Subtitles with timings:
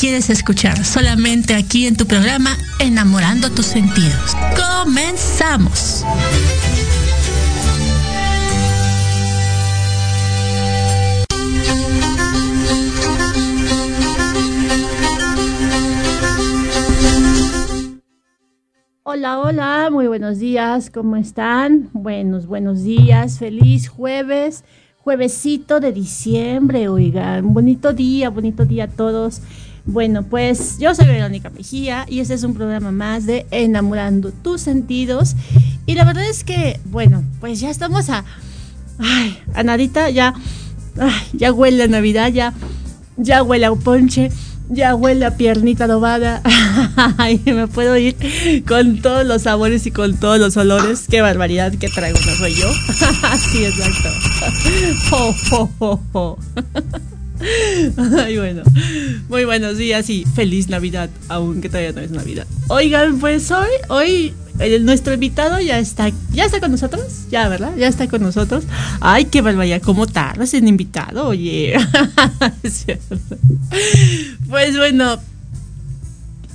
[0.00, 4.34] quieres escuchar solamente aquí en tu programa Enamorando tus sentidos.
[4.56, 6.06] Comenzamos.
[19.02, 21.90] Hola, hola, muy buenos días, ¿cómo están?
[21.92, 24.64] Buenos, buenos días, feliz jueves,
[24.96, 29.42] juevesito de diciembre, oigan, bonito día, bonito día a todos.
[29.86, 34.60] Bueno, pues yo soy Verónica Mejía y este es un programa más de Enamorando tus
[34.60, 35.36] sentidos.
[35.86, 38.24] Y la verdad es que, bueno, pues ya estamos a,
[38.98, 40.34] ay, a nadita, ya,
[40.98, 42.52] ay, ya huele a Navidad, ya,
[43.16, 44.30] ya huele a ponche
[44.70, 46.40] ya huele a piernita adobada.
[47.18, 48.16] Ay, me puedo ir
[48.66, 51.06] con todos los sabores y con todos los olores.
[51.10, 52.68] Qué barbaridad que traigo, no soy yo.
[53.52, 54.08] sí, exacto.
[58.18, 58.62] Ay, bueno.
[59.28, 62.46] Muy buenos días y feliz Navidad, aunque todavía no es Navidad.
[62.68, 64.34] Oigan, pues hoy, hoy
[64.80, 67.74] nuestro invitado ya está, ya está con nosotros, ya, ¿verdad?
[67.76, 68.64] Ya está con nosotros.
[69.00, 71.28] Ay, qué barbaridad, ¿cómo tardas en invitado?
[71.28, 71.74] Oye.
[74.48, 75.18] pues bueno,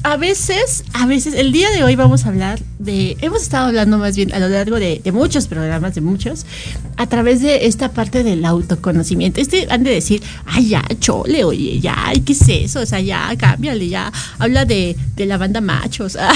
[0.06, 3.98] a veces, a veces, el día de hoy vamos a hablar de, hemos estado hablando
[3.98, 6.46] más bien a lo largo de, muchos programas, de muchos,
[6.96, 9.42] a través de esta parte del autoconocimiento.
[9.42, 12.82] Este han de decir, ay, ya, chole, oye, ya, ¿qué es eso?
[12.82, 16.16] O sea, ya, cámbiale, ya, habla de, de la banda machos.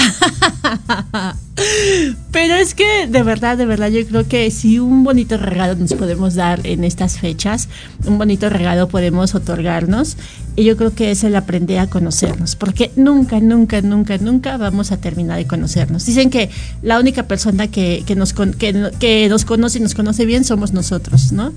[2.32, 5.92] Pero es que de verdad, de verdad, yo creo que si un bonito regalo nos
[5.94, 7.68] podemos dar en estas fechas,
[8.04, 10.16] un bonito regalo podemos otorgarnos.
[10.56, 14.92] Y yo creo que es el aprender a conocernos, porque nunca, nunca, nunca, nunca vamos
[14.92, 16.04] a terminar de conocernos.
[16.04, 16.50] Dicen que
[16.82, 20.72] la única persona que, que nos, que, que, nos conoce y nos conoce bien somos
[20.72, 21.52] nosotros, ¿no?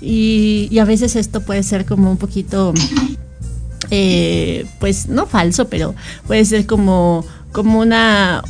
[0.00, 2.72] Y, a veces esto puede ser como un poquito,
[3.90, 5.94] eh, pues no falso, pero
[6.26, 8.42] puede ser como, como una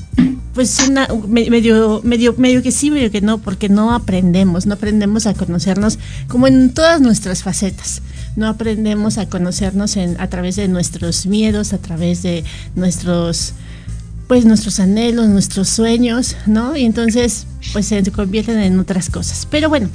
[0.53, 5.29] pues una medio medio medio que sí medio que no porque no aprendemos no aprendemos
[5.29, 8.03] a conocernos como en todas nuestras facetas
[8.39, 12.45] no aprendemos a conocernos en, a través de nuestros miedos a través de
[12.77, 13.53] nuestros
[14.29, 19.47] pues nuestros anhelos nuestros sueños no y entonces pues se convierten en otras cosas.
[19.51, 19.89] Pero bueno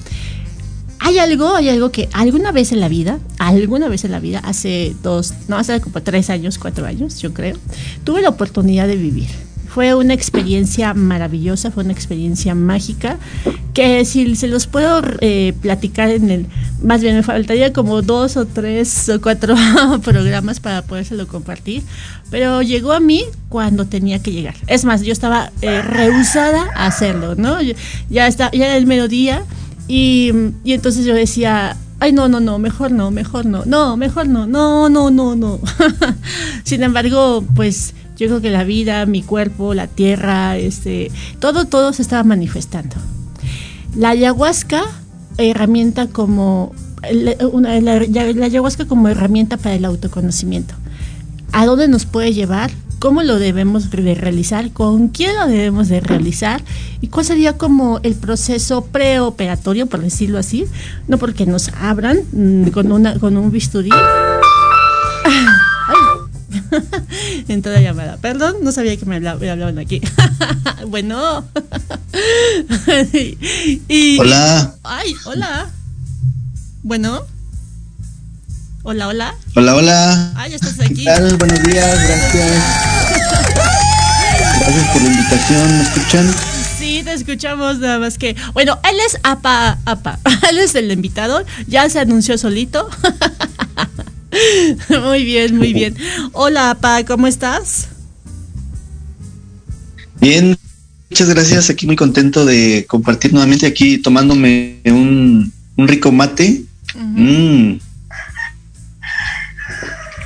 [0.99, 4.39] hay algo, hay algo que alguna vez en la vida, alguna vez en la vida,
[4.39, 7.57] hace dos, no, hace como tres años, cuatro años, yo creo,
[8.05, 9.27] tuve la oportunidad de vivir
[9.73, 13.17] fue una experiencia maravillosa, fue una experiencia mágica,
[13.73, 16.45] que si se los puedo eh, platicar en el,
[16.83, 19.55] más bien me faltaría como dos o tres o cuatro
[20.03, 21.81] programas para podérselo compartir,
[22.29, 24.53] pero llegó a mí cuando tenía que llegar.
[24.67, 27.57] Es más, yo estaba eh, rehusada a hacerlo, ¿no?
[28.11, 29.43] ya, está, ya era el mediodía
[29.87, 30.31] y,
[30.63, 34.45] y entonces yo decía, ay, no, no, no, mejor no, mejor no, no, mejor no,
[34.45, 35.59] no, no, no, no.
[36.63, 41.93] Sin embargo, pues yo creo que la vida, mi cuerpo, la tierra, este, todo, todo
[41.93, 42.95] se estaba manifestando.
[43.95, 44.83] La ayahuasca,
[45.37, 46.73] herramienta como,
[47.11, 50.75] la, la, ayahuasca como herramienta para el autoconocimiento.
[51.51, 52.71] ¿A dónde nos puede llevar?
[53.03, 56.63] cómo lo debemos de realizar, con quién lo debemos de realizar
[57.01, 60.63] y cuál sería como el proceso preoperatorio, por decirlo así,
[61.09, 63.89] no porque nos abran mm, con, una, con un bisturí.
[67.51, 68.17] en toda llamada.
[68.17, 70.01] Perdón, no sabía que me, hablaban aquí.
[70.87, 71.45] bueno.
[73.89, 74.75] y, hola.
[74.83, 75.69] Ay, hola.
[76.83, 77.25] Bueno.
[78.83, 79.35] Hola, hola.
[79.55, 80.33] Hola, hola.
[80.35, 81.05] Ay, estás aquí.
[81.05, 82.63] Buenos días, gracias.
[84.59, 86.33] Gracias por la invitación, ¿me escuchan?
[86.77, 88.35] Sí, te escuchamos nada más que.
[88.53, 90.19] Bueno, él es Apa, Apa.
[90.49, 91.43] Él es el invitado.
[91.67, 92.89] Ya se anunció solito.
[95.03, 95.95] muy bien, muy bien.
[96.31, 97.87] Hola, Apa, ¿cómo estás?
[100.19, 100.57] Bien,
[101.09, 101.69] muchas gracias.
[101.69, 106.63] Aquí muy contento de compartir nuevamente aquí tomándome un, rico mate.
[106.95, 107.77] Mmm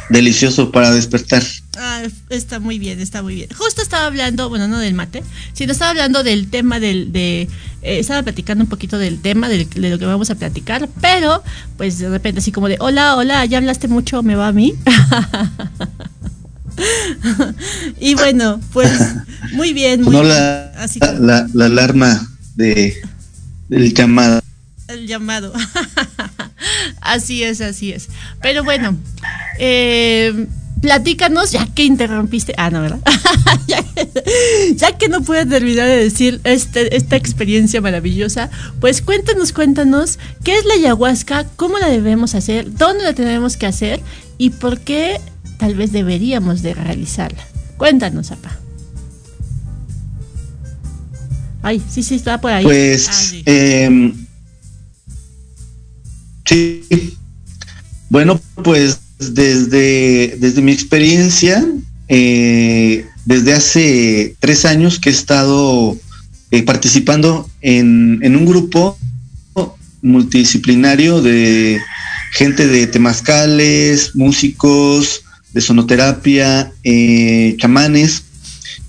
[0.10, 1.44] delicioso para despertar.
[1.80, 3.50] Ah, está muy bien, está muy bien.
[3.56, 7.42] Justo estaba hablando, bueno, no del mate, sino estaba hablando del tema del, de,
[7.84, 11.44] eh, estaba platicando un poquito del tema de, de, lo que vamos a platicar, pero
[11.78, 14.74] pues de repente así como de, hola, hola, ya hablaste mucho, me va a mí.
[18.00, 18.92] y bueno, pues
[19.54, 20.02] muy bien.
[20.02, 22.96] Muy no la, así la, la, alarma de,
[23.70, 24.42] del llamado.
[24.88, 25.54] El llamado.
[27.02, 28.10] así es, así es.
[28.42, 28.98] Pero bueno,
[29.60, 30.48] eh,
[30.82, 32.54] platícanos, ya que interrumpiste.
[32.58, 33.00] Ah, no, ¿verdad?
[33.68, 39.54] ya, que, ya, que, no puedes terminar de decir este, esta experiencia maravillosa, pues cuéntanos,
[39.54, 44.02] cuéntanos qué es la ayahuasca, cómo la debemos hacer, dónde la tenemos que hacer
[44.38, 45.20] y por qué
[45.58, 47.44] tal vez deberíamos de realizarla.
[47.78, 48.58] Cuéntanos, apa.
[51.64, 52.64] Ay, sí, sí, está por ahí.
[52.64, 53.44] Pues, ah, sí.
[53.46, 54.14] Eh,
[56.46, 57.18] sí.
[58.10, 61.66] Bueno, pues desde, desde mi experiencia,
[62.08, 65.98] eh, desde hace tres años que he estado
[66.52, 68.98] eh, participando en, en, un grupo
[70.02, 71.82] multidisciplinario de
[72.34, 78.24] gente de temazcales, músicos, de sonoterapia, eh, chamanes,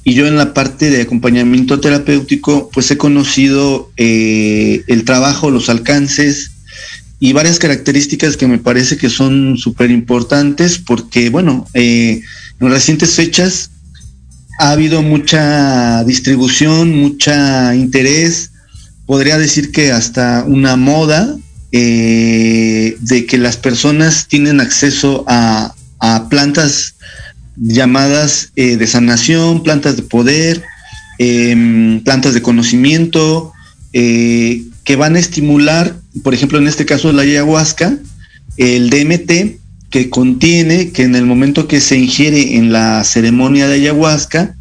[0.04, 6.52] y yo en la parte de acompañamiento terapéutico, pues he conocido el trabajo, los alcances
[7.20, 12.22] y varias características que me parece que son súper importantes porque, bueno, eh,
[12.60, 13.70] en recientes fechas
[14.60, 18.50] ha habido mucha distribución, mucha interés,
[19.06, 21.37] podría decir que hasta una moda
[21.72, 25.75] eh, de que las personas tienen acceso a,
[26.30, 26.94] plantas
[27.56, 30.62] llamadas eh, de sanación, plantas de poder,
[31.18, 33.52] eh, plantas de conocimiento,
[33.92, 37.99] eh, que van a estimular, por ejemplo, en este caso la ayahuasca,
[38.57, 39.59] el DMT,
[39.90, 44.57] que contiene, que en el momento que se ingiere en la ceremonia de ayahuasca,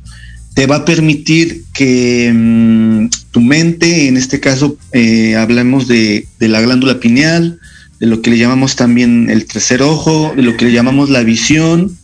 [0.53, 6.47] te va a permitir que mm, tu mente, en este caso eh, hablamos de, de
[6.49, 7.57] la glándula pineal,
[8.01, 11.23] de lo que le llamamos también el tercer ojo, de lo que le llamamos la
[11.23, 11.97] visión.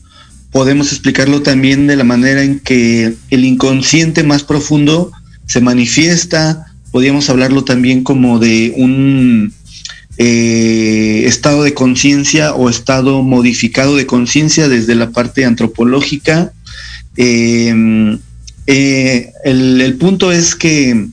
[0.49, 5.11] Podemos explicarlo también de la manera en que el inconsciente más profundo
[5.45, 6.62] se manifiesta.
[6.93, 9.51] Podríamos hablarlo también como de un
[10.19, 16.53] eh, estado de conciencia o estado modificado de conciencia desde la parte antropológica.
[17.17, 18.19] Eh,
[18.67, 21.07] eh, el, punto es que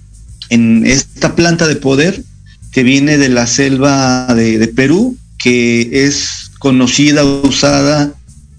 [0.51, 2.25] en esta planta de poder
[2.73, 8.13] que viene de la selva de, de Perú, que es conocida, usada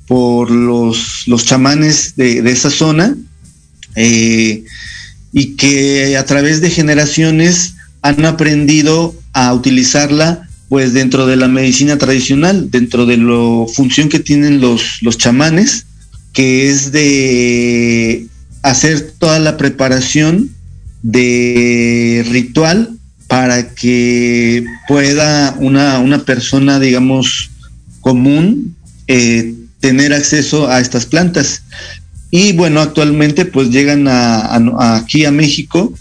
[0.08, 3.16] por los, los chamanes de, de, esa zona,
[3.96, 4.64] eh,
[5.32, 11.98] y que a través de generaciones han aprendido a utilizarla pues dentro de la medicina
[11.98, 15.86] tradicional, dentro de la función que tienen los, los chamanes,
[16.32, 18.28] que es de
[18.62, 20.50] hacer toda la preparación
[21.04, 22.98] de ritual
[23.28, 27.50] para que pueda una, una persona, digamos,
[28.02, 28.76] común
[29.08, 31.64] eh, tener acceso a estas plantas.
[32.32, 35.94] Y bueno, actualmente pues llegan aquí a México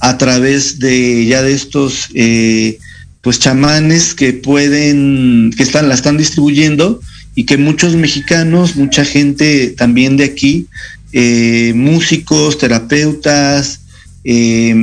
[0.00, 2.78] a través de ya de estos eh,
[3.22, 7.00] pues chamanes que pueden, que están, la están distribuyendo
[7.34, 10.66] y que muchos mexicanos, mucha gente también de aquí,
[11.12, 13.80] eh, músicos, terapeutas,
[14.24, 14.74] eh,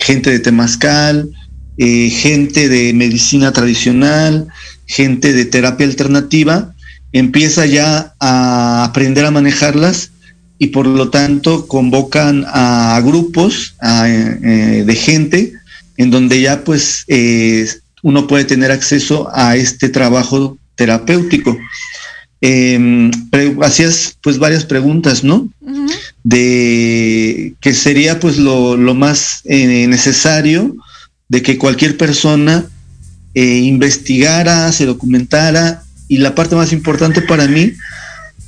[0.00, 1.30] gente de Temazcal,
[1.78, 4.48] eh, gente de medicina tradicional,
[4.86, 6.71] gente de terapia alternativa,
[7.12, 10.10] empieza ya a aprender a manejarlas
[10.58, 15.52] y por lo tanto convocan a grupos a, eh, de gente
[15.96, 17.68] en donde ya pues eh,
[18.02, 21.56] uno puede tener acceso a este trabajo terapéutico.
[22.40, 23.10] Eh,
[23.62, 25.48] hacías pues varias preguntas, ¿no?
[25.60, 25.92] Uh -huh.
[26.24, 30.74] De que sería pues lo, lo más eh, necesario
[31.28, 32.66] de que cualquier persona
[33.34, 37.72] investigara, se documentara y la parte más importante para mí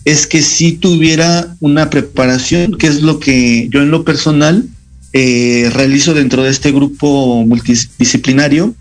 [0.05, 4.69] es que si tuviera una preparación, que es lo que yo en lo personal
[5.15, 8.75] eh, realizo dentro de este grupo multidisciplinario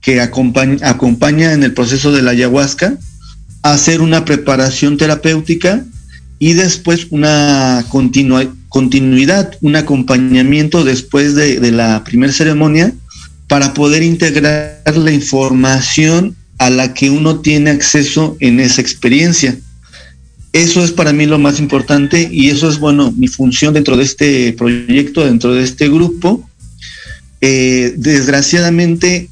[0.00, 2.98] que acompaña, acompaña en el proceso de la ayahuasca,
[3.62, 5.84] hacer una preparación terapéutica
[6.40, 12.92] y después una continuidad, un acompañamiento después de, de la primera ceremonia
[13.46, 19.58] para poder integrar la información a la que uno tiene acceso en esa experiencia.
[20.52, 24.04] Eso es para mí lo más importante y eso es, bueno, mi función dentro de
[24.04, 26.48] este proyecto, dentro de este grupo.
[27.42, 29.28] Eh, desgraciadamente,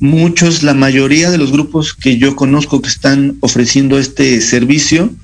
[0.00, 5.14] muchos, la mayoría de los grupos que yo conozco que están ofreciendo este servicio,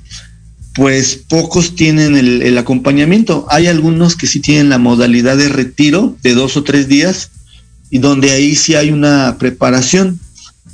[0.75, 3.47] pues pocos tienen el, acompañamiento.
[3.50, 7.31] Hay algunos que sí tienen la modalidad de retiro de dos o tres días
[7.90, 10.21] y donde ahí sí hay una preparación.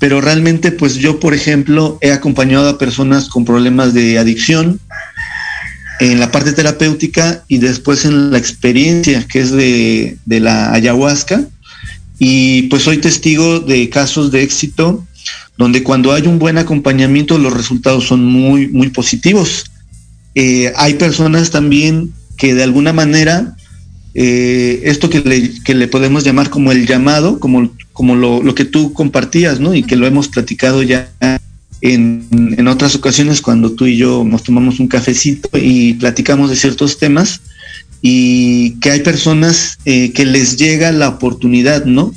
[0.04, 4.78] Pero realmente, pues yo, por ejemplo, he acompañado a personas con problemas de adicción
[5.98, 11.46] en la parte terapéutica y después en la experiencia que es de, de la ayahuasca.
[12.18, 15.06] Y pues soy testigo de casos de éxito
[15.56, 19.64] donde cuando hay un buen acompañamiento los resultados son muy, muy positivos.
[20.34, 23.56] Eh, hay personas también que de alguna manera,
[24.12, 25.50] eh, esto que le,
[25.90, 29.74] podemos llamar como el llamado, como, como lo, que tú compartías, ¿no?
[29.74, 31.10] Y que lo hemos platicado ya
[31.80, 36.98] en, otras ocasiones cuando tú y yo nos tomamos un cafecito y platicamos de ciertos
[36.98, 37.40] temas
[38.02, 42.14] y que hay personas eh, que les llega la oportunidad, ¿no?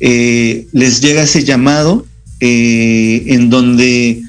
[0.00, 2.06] les llega ese llamado
[2.40, 4.22] en donde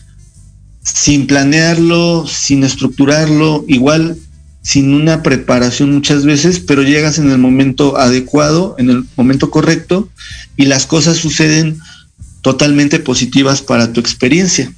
[0.83, 4.17] sin planearlo, sin estructurarlo, igual
[4.61, 10.09] sin una preparación muchas veces, pero llegas en el momento adecuado, en el momento correcto,
[10.55, 11.79] y las cosas suceden
[12.41, 14.71] totalmente positivas para tu experiencia.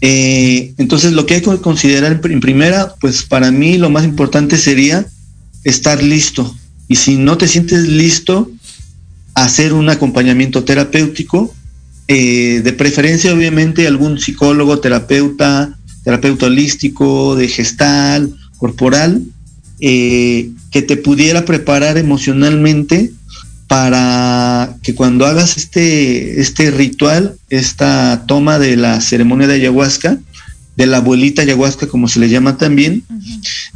[0.00, 4.58] Eh, entonces, lo que hay que considerar en primera, pues para mí lo más importante
[4.58, 5.06] sería
[5.62, 6.56] estar listo.
[6.88, 8.50] Y si no te sientes listo,
[9.34, 11.54] hacer un acompañamiento terapéutico
[12.08, 19.22] eh, de preferencia obviamente algún psicólogo, terapeuta, terapeuta holístico, de gestal, corporal,
[19.80, 23.12] eh, que te pudiera preparar emocionalmente
[23.66, 30.18] para que cuando hagas este, este ritual, esta toma de la ceremonia de ayahuasca,
[30.76, 33.02] de la abuelita ayahuasca como se le llama también,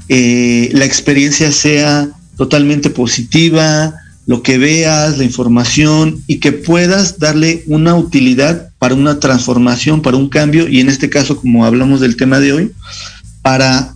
[0.08, 3.94] eh, la experiencia sea totalmente positiva,
[4.26, 10.16] lo que veas, la información y que puedas darle una utilidad para una transformación, para
[10.16, 12.72] un cambio y en este caso, como hablamos del tema de hoy,
[13.42, 13.94] para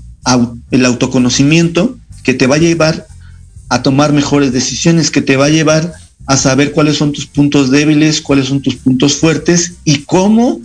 [0.71, 3.07] el autoconocimiento que te va a llevar
[3.69, 5.95] a tomar mejores decisiones, que te va a llevar
[6.27, 10.61] a saber cuáles son tus puntos débiles, cuáles son tus puntos fuertes y cómo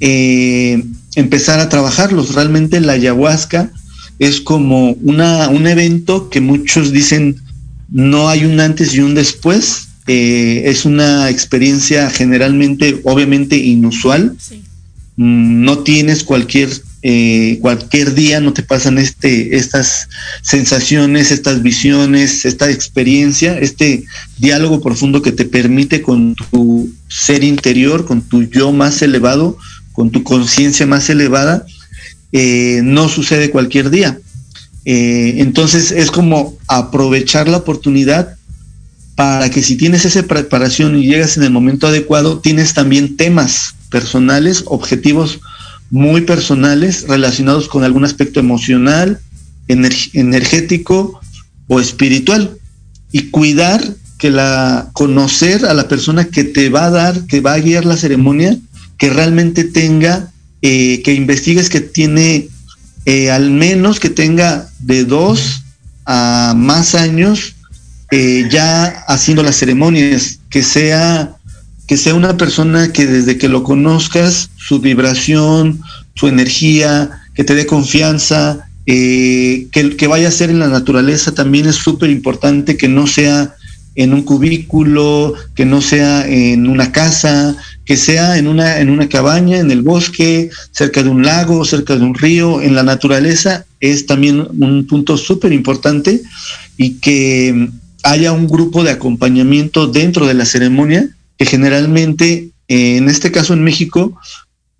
[0.00, 0.82] eh,
[1.14, 2.34] empezar a trabajarlos.
[2.34, 3.70] Realmente la ayahuasca
[4.18, 7.36] es como una, un evento que muchos dicen
[7.90, 9.88] no hay un antes y un después.
[10.06, 14.36] Eh, es una experiencia generalmente, obviamente, inusual.
[15.16, 16.70] Mm, no tienes cualquier
[17.02, 20.08] eh, cualquier día no te pasan este, estas
[20.42, 24.04] sensaciones, estas visiones, esta experiencia, este
[24.38, 29.56] diálogo profundo que te permite con tu ser interior, con tu yo más elevado,
[29.92, 31.64] con tu conciencia más elevada,
[32.32, 34.18] eh, no sucede cualquier día.
[34.84, 38.36] Eh, entonces es como aprovechar la oportunidad
[39.14, 43.74] para que si tienes esa preparación y llegas en el momento adecuado, tienes también temas
[43.90, 45.40] personales, objetivos
[45.90, 49.20] muy personales relacionados con algún aspecto emocional,
[49.68, 51.20] energético
[51.68, 52.56] o espiritual.
[53.12, 53.82] Y cuidar
[54.18, 57.84] que la, conocer a la persona que te va a dar, que va a guiar
[57.84, 58.56] la ceremonia,
[58.98, 60.30] que realmente tenga,
[60.62, 62.48] eh, que investigues que tiene
[63.04, 65.62] eh, al menos que tenga de dos
[66.04, 67.54] a más años
[68.10, 71.36] eh, ya haciendo las ceremonias, que sea,
[71.86, 75.80] que sea una persona que desde que lo conozcas, su vibración,
[76.14, 81.32] su energía, que te dé confianza, eh, que, que vaya a ser en la naturaleza
[81.32, 83.54] también es súper importante, que no sea
[83.94, 87.56] en un cubículo, que no sea en una casa,
[87.90, 91.96] que sea en una, en una cabaña, en el bosque, cerca de un lago, cerca
[91.96, 96.22] de un río, en la naturaleza, es también un punto súper importante
[96.76, 97.68] y que
[98.04, 103.64] haya un grupo de acompañamiento dentro de la ceremonia, que generalmente, en este caso en
[103.64, 104.16] México,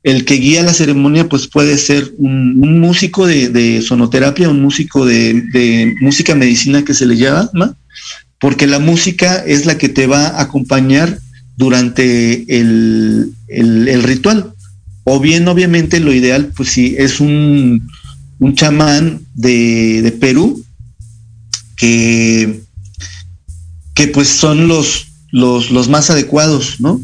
[0.04, 5.42] el que guía la ceremonia pues puede ser un, músico de, sonoterapia, un músico de,
[5.52, 7.74] de, música medicina que se le llama,
[8.38, 11.18] porque la música es la que te va a acompañar
[11.60, 13.34] durante el,
[14.02, 14.54] ritual.
[15.04, 17.86] O bien, obviamente, lo ideal, pues si es un,
[18.38, 20.64] un chamán de, Perú,
[21.76, 22.62] que,
[23.94, 27.00] que pues son los, los, más adecuados, ¿no?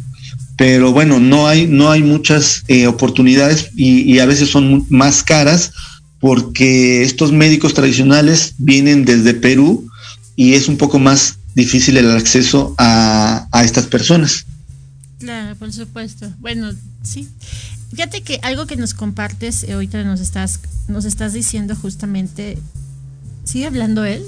[0.56, 5.72] Pero bueno, no hay, no hay muchas eh, oportunidades y, a veces son más caras
[6.18, 9.86] porque estos médicos tradicionales vienen desde Perú
[10.34, 14.44] y es un poco más difícil el acceso a, estas personas.
[15.18, 16.30] Claro, por supuesto.
[16.38, 16.70] Bueno,
[17.02, 17.28] sí.
[17.90, 22.58] Fíjate que algo que nos compartes, eh, ahorita nos estás, nos estás diciendo justamente,
[23.44, 24.22] ¿sigue hablando él?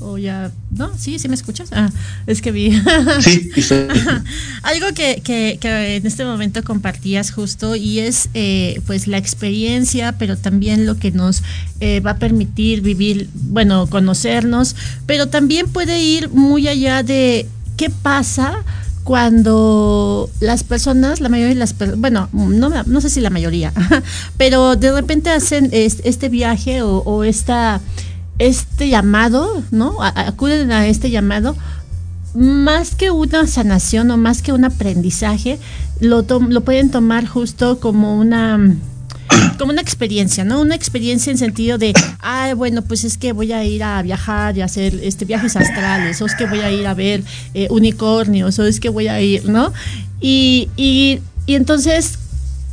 [0.00, 0.96] O ya, ¿no?
[0.98, 1.70] Sí, sí me escuchas.
[1.72, 1.90] Ah,
[2.26, 2.70] es que vi.
[3.20, 3.50] Sí,
[4.62, 10.12] Algo que, que, que, en este momento compartías justo y es eh, pues la experiencia,
[10.18, 11.42] pero también lo que nos
[11.80, 17.90] eh, va a permitir vivir, bueno, conocernos, pero también puede ir muy allá de qué
[17.90, 18.64] pasa
[19.04, 23.72] cuando las personas, la mayoría de las personas, bueno, no, no sé si la mayoría,
[24.36, 27.80] pero de repente hacen este viaje o, o esta
[28.38, 30.02] este llamado, ¿no?
[30.02, 31.56] acuden a este llamado,
[32.34, 35.58] más que una sanación o más que un aprendizaje,
[36.00, 38.58] lo, lo pueden tomar justo como una
[39.58, 40.60] como una experiencia, ¿no?
[40.60, 44.56] Una experiencia en sentido de, ay, bueno, pues es que voy a ir a viajar
[44.56, 47.22] y hacer este viajes astrales, o es que voy a ir a ver
[47.54, 49.72] eh, unicornios, o es que voy a ir, ¿no?
[50.20, 52.18] Y, y, y entonces,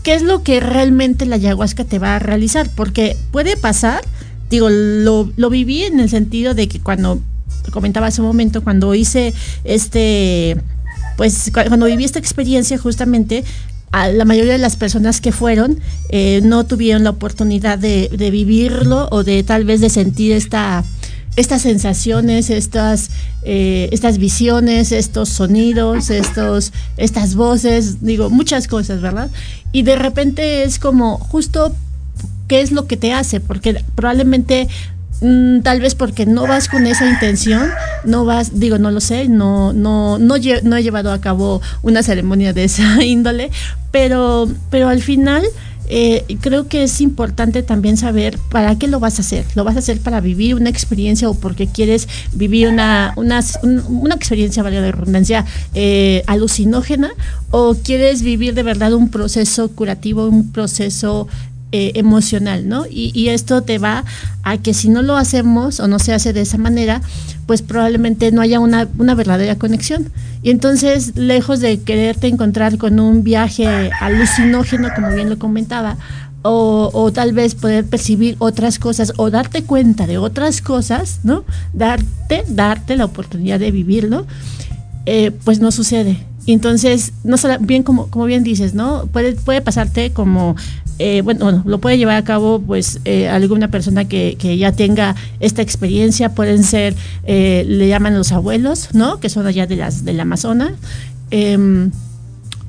[0.03, 2.69] ¿qué es lo que realmente la ayahuasca te va a realizar?
[2.75, 4.01] Porque puede pasar
[4.49, 7.19] digo, lo, lo viví en el sentido de que cuando
[7.71, 10.57] comentaba hace un momento, cuando hice este,
[11.17, 13.43] pues cuando viví esta experiencia justamente,
[13.91, 15.79] a la mayoría de las personas que fueron
[16.09, 20.83] eh, no tuvieron la oportunidad de, de, vivirlo o de tal vez de sentir esta
[21.35, 23.09] estas sensaciones, estas,
[23.43, 29.29] eh, estas visiones, estos sonidos, estos, estas voces, digo, muchas cosas, ¿verdad?
[29.71, 31.75] Y de repente es como justo
[32.47, 34.67] qué es lo que te hace, porque probablemente
[35.21, 37.69] mm, tal vez porque no vas con esa intención,
[38.05, 42.53] no vas, digo, no lo sé, no, no, no, he llevado a cabo una ceremonia
[42.53, 43.51] de esa índole,
[43.91, 45.43] pero, pero al final
[45.89, 49.45] eh, creo que es importante también saber para qué lo vas a hacer.
[49.55, 54.15] ¿Lo vas a hacer para vivir una experiencia o porque quieres vivir una, una, una
[54.15, 57.11] experiencia, valga de redundancia, eh, alucinógena?
[57.51, 61.27] ¿O quieres vivir de verdad un proceso curativo, un proceso
[61.75, 62.85] eh, emocional, ¿no?
[62.87, 64.05] Y, esto te va
[64.43, 67.01] a que si no lo hacemos o no se hace de esa manera,
[67.47, 70.11] pues probablemente no haya una, verdadera conexión.
[70.43, 75.97] Y entonces, lejos de quererte encontrar con un viaje alucinógeno, como bien lo comentaba,
[76.43, 81.43] o, tal vez poder percibir otras cosas o darte cuenta de otras cosas, ¿no?
[81.73, 84.27] Darte, darte la oportunidad de vivirlo,
[85.07, 86.23] eh, pues no sucede.
[86.45, 89.07] Entonces, no bien como, bien dices, ¿no?
[89.07, 90.55] Puede pasarte como
[90.99, 95.15] eh, bueno, lo puede llevar a cabo pues eh, alguna persona que, que, ya tenga
[95.39, 99.19] esta experiencia, pueden ser, eh, le llaman los abuelos, ¿no?
[99.19, 100.73] Que son allá de las del Amazonas.
[101.31, 101.91] Em,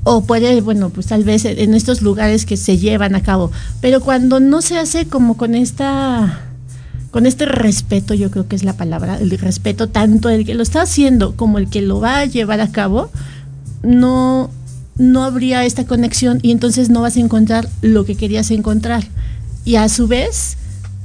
[0.05, 3.51] o puede, bueno, pues tal vez en estos lugares que se llevan a cabo.
[3.81, 6.41] Pero cuando no se hace como con esta
[7.11, 10.65] con este respeto, yo creo que es la palabra, el respeto tanto el que lo
[10.65, 13.09] está haciendo como el que lo va a llevar a cabo,
[13.83, 14.51] no
[14.97, 19.05] no habría esta conexión y entonces no vas a encontrar lo que querías encontrar.
[19.65, 20.57] Y a su vez,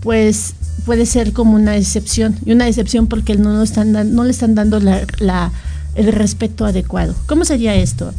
[0.01, 0.53] pues
[0.85, 4.77] puede ser como una decepción, y una decepción porque no, están no le están dando
[4.79, 7.15] el respeto adecuado.
[7.25, 8.13] ¿Cómo sería esto,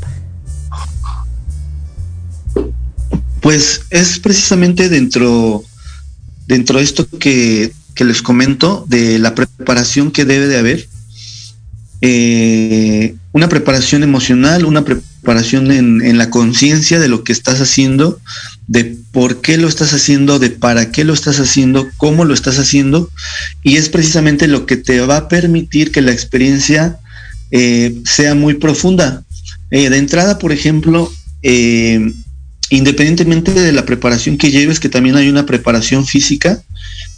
[3.40, 5.64] Pues es precisamente dentro,
[6.46, 10.88] dentro de esto que, que les comento, de la preparación que debe de haber.
[12.02, 18.20] Eh, una preparación emocional, una preparación en, la conciencia de lo que estás haciendo,
[18.66, 22.58] de por qué lo estás haciendo, de para qué lo estás haciendo, cómo lo estás
[22.58, 23.10] haciendo,
[23.62, 26.98] y es precisamente lo que te va a permitir que la experiencia
[27.50, 29.24] eh, sea muy profunda.
[29.70, 32.12] Eh, de entrada, por ejemplo, eh,
[32.70, 36.62] independientemente de la preparación que lleves, que también hay una preparación física,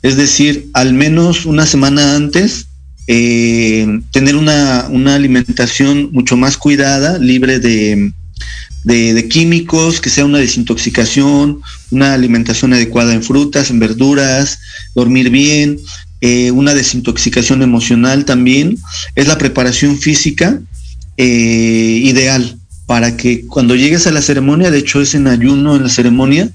[0.02, 2.66] es decir, al menos una semana antes,
[3.08, 8.12] eh, tener una, alimentación mucho más cuidada, libre de,
[9.28, 11.60] químicos, que sea una desintoxicación,
[11.90, 14.60] una alimentación adecuada en frutas, en verduras,
[14.94, 15.78] dormir bien,
[16.20, 18.78] eh, una desintoxicación emocional también,
[19.16, 20.60] es la preparación física
[21.16, 25.84] eh, ideal para que cuando llegues a la ceremonia, de hecho es en ayuno en
[25.84, 26.50] la ceremonia,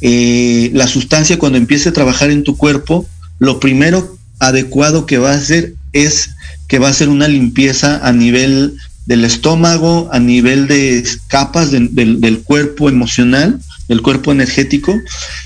[0.00, 3.06] la sustancia cuando empiece a trabajar en tu cuerpo,
[3.38, 6.30] lo primero adecuado que va a hacer es
[6.68, 12.42] que va a ser una limpieza a nivel del estómago, a nivel de capas del
[12.44, 14.94] cuerpo emocional, del cuerpo energético,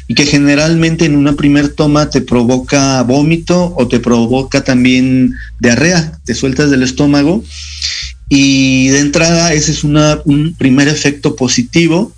[0.08, 6.18] y que generalmente en una primer toma te provoca vómito o te provoca también diarrea,
[6.24, 7.44] te sueltas del estómago.
[8.30, 12.14] Y de entrada ese es un primer efecto positivo,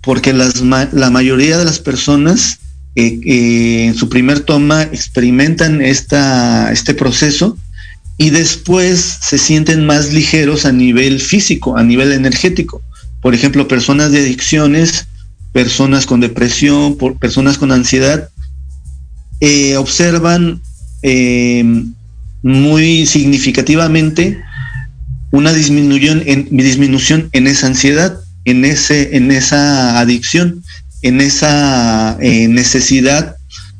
[0.00, 2.58] porque la mayoría de las personas
[2.98, 7.58] eh, eh, en su primer toma experimentan esta, este proceso
[8.18, 12.82] y después se sienten más ligeros a nivel físico, a nivel energético.
[13.20, 15.06] Por ejemplo, personas de adicciones,
[15.52, 18.30] personas con depresión, por, personas con ansiedad,
[19.40, 20.62] eh, observan
[21.02, 21.92] em,
[22.42, 24.40] muy significativamente
[25.30, 30.62] una disminución en, disminución en esa ansiedad, en, ese, en esa adicción,
[31.02, 33.35] en esa eh, necesidad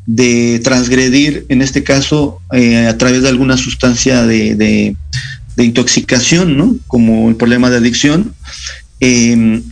[0.07, 4.97] de transgredir, en este caso, eh, a través de alguna sustancia de,
[5.59, 6.77] intoxicación, ¿no?
[6.87, 8.35] Como el problema de adicción.
[9.01, 9.62] Em,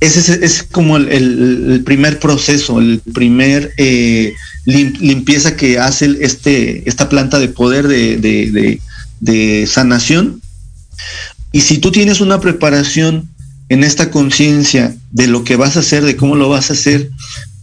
[0.00, 7.38] ese es, como el, primer proceso, el primer eh, limpieza que hace este, esta planta
[7.38, 8.80] de poder de,
[9.20, 10.40] de sanación.
[11.52, 13.28] Y si tú tienes una preparación
[13.68, 17.10] en esta conciencia de lo que vas a hacer, de cómo lo vas a hacer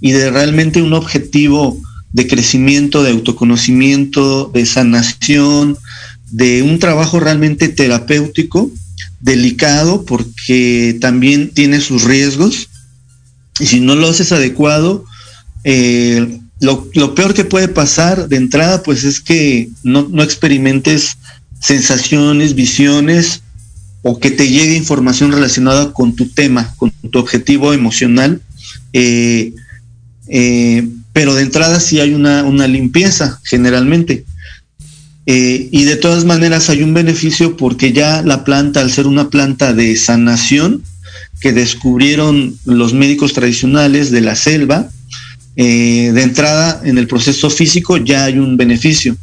[0.01, 1.79] y de realmente un objetivo
[2.15, 5.77] de crecimiento, de autoconocimiento, de sanación,
[6.31, 8.71] de un trabajo realmente terapéutico,
[9.19, 12.69] delicado, porque también tiene sus riesgos.
[13.59, 15.03] Y si no lo haces adecuado,
[15.65, 21.17] eh, lo, peor que puede pasar de entrada, pues es que no, experimentes
[21.59, 23.41] sensaciones, visiones,
[24.03, 28.41] o que te llegue información relacionada con tu tema, con tu objetivo emocional.
[28.93, 29.53] Eh,
[30.29, 34.25] eh, pero de entrada sí hay una, limpieza generalmente.
[35.25, 39.29] Eh, y de todas maneras hay un beneficio porque ya la planta, al ser una
[39.29, 40.83] planta de sanación
[41.39, 44.89] que descubrieron los médicos tradicionales de la selva,
[45.55, 49.15] eh, de entrada en el proceso físico ya hay un beneficio.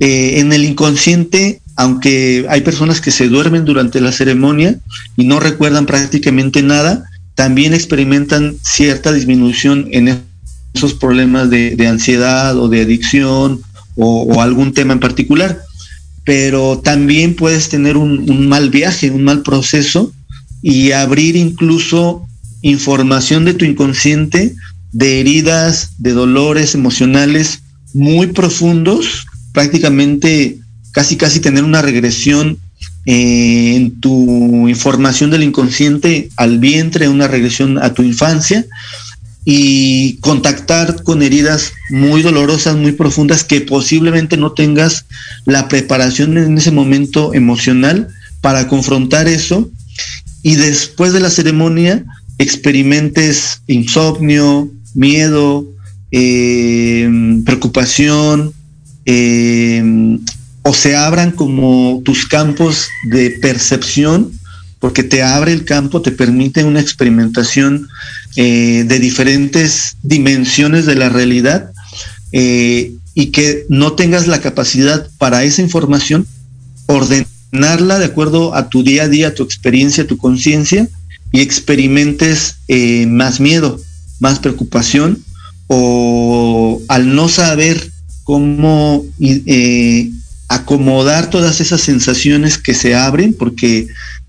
[0.00, 4.78] Eh, en el inconsciente, aunque hay personas que se duermen durante la ceremonia
[5.18, 10.08] y no recuerdan prácticamente nada, también experimentan cierta disminución en
[10.74, 13.62] esos problemas de, ansiedad o de adicción
[13.96, 15.62] o, algún tema en particular.
[16.24, 20.12] Pero también puedes tener un, mal viaje, un mal proceso
[20.62, 22.26] y abrir incluso
[22.62, 24.54] información de tu inconsciente
[24.92, 27.60] de heridas, de dolores emocionales
[27.92, 30.58] muy profundos, prácticamente
[30.92, 32.58] casi casi tener una regresión
[33.06, 38.64] eh, en tu información del inconsciente al vientre, una regresión a tu infancia
[39.44, 45.04] y contactar con heridas muy dolorosas, muy profundas, que posiblemente no tengas
[45.44, 48.08] la preparación en ese momento emocional
[48.40, 49.70] para confrontar eso.
[50.42, 52.04] Y después de la ceremonia
[52.38, 55.66] experimentes insomnio, miedo,
[56.10, 57.08] eh,
[57.44, 58.52] preocupación,
[59.06, 60.18] eh,
[60.62, 64.32] o se abran como tus campos de percepción,
[64.78, 67.86] porque te abre el campo, te permite una experimentación
[68.36, 71.70] eh, de diferentes dimensiones de la realidad
[72.32, 76.26] eh, y que no tengas la capacidad para esa información,
[76.86, 80.88] ordenarla de acuerdo a tu día a día, tu experiencia, tu conciencia
[81.30, 83.80] y experimentes eh, más miedo,
[84.18, 85.22] más preocupación
[85.68, 87.92] o al no saber
[88.24, 89.04] cómo
[90.48, 93.86] acomodar todas esas sensaciones que se abren porque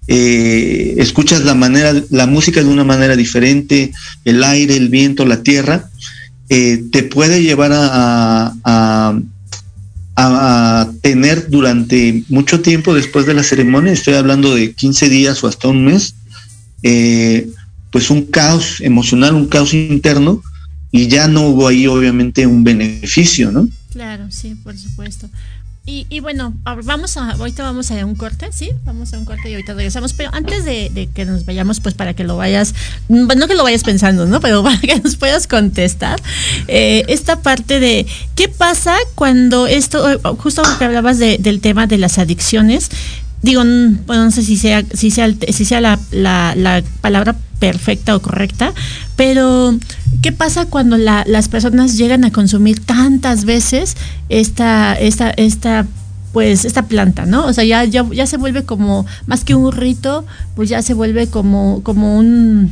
[0.08, 3.92] eh, escuchas la manera, la música de una manera diferente,
[4.24, 5.90] el aire, el viento, la tierra,
[6.50, 8.52] eh, te puede llevar a,
[11.02, 15.68] tener durante mucho tiempo después de la ceremonia, estoy hablando de 15 días o hasta
[15.68, 16.16] un mes,
[16.84, 17.50] eh,
[17.92, 20.42] pues un caos emocional, un caos interno,
[20.92, 23.68] y ya no hubo ahí obviamente un beneficio, ¿no?
[23.92, 25.30] Claro, sí, por supuesto.
[25.88, 26.52] Y, bueno,
[26.84, 28.72] vamos a, ahorita vamos a un corte, ¿sí?
[28.86, 30.14] Vamos a un corte y ahorita regresamos.
[30.14, 32.74] Pero antes de, que nos vayamos, pues para que lo vayas,
[33.08, 34.40] mm, no que lo vayas pensando, ¿no?
[34.40, 36.20] Pero para que nos puedas contestar,
[36.68, 42.18] eh, esta parte de qué pasa cuando esto, justo que hablabas del tema de las
[42.18, 42.90] adicciones,
[43.44, 48.16] digo, bueno, no sé si sea, si sea, si sea la, la, la palabra perfecta
[48.16, 48.74] o correcta,
[49.16, 49.78] pero
[50.26, 53.96] ¿qué pasa cuando las personas llegan a consumir tantas veces
[54.28, 55.86] esta, esta, esta
[56.34, 57.46] pues esta planta, ¿no?
[57.46, 60.96] O sea, ya, ya, ya se vuelve como, más que un rito, pues ya se
[60.96, 62.72] vuelve como, como un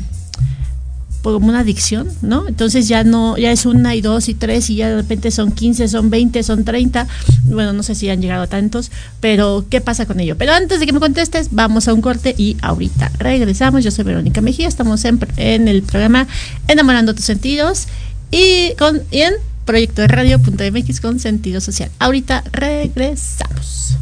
[1.31, 2.47] como una adicción, ¿no?
[2.47, 5.51] Entonces ya no, ya es una y dos y tres y ya de repente son
[5.51, 7.07] 15, son 20, son 30.
[7.45, 10.37] Bueno, no sé si han llegado a tantos, pero ¿qué pasa con ello?
[10.37, 13.83] Pero antes de que me contestes, vamos a un corte y ahorita regresamos.
[13.83, 16.27] Yo soy Verónica Mejía, estamos en, en el programa
[16.67, 17.87] Enamorando tus sentidos
[18.29, 18.73] y,
[19.11, 19.33] y en
[19.65, 21.89] proyecto de radio.mx con sentido social.
[21.99, 23.97] Ahorita regresamos.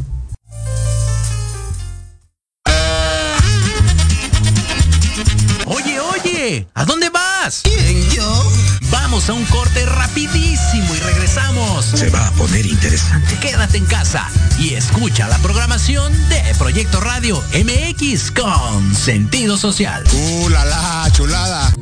[6.74, 7.62] ¿A dónde vas?
[7.62, 8.52] ¿Quién, yo?
[8.90, 11.84] Vamos a un corte rapidísimo y regresamos.
[11.84, 13.38] Se va a poner interesante.
[13.40, 20.04] Quédate en casa y escucha la programación de Proyecto Radio MX con sentido social.
[20.12, 21.72] ¡Uh, la, la chulada!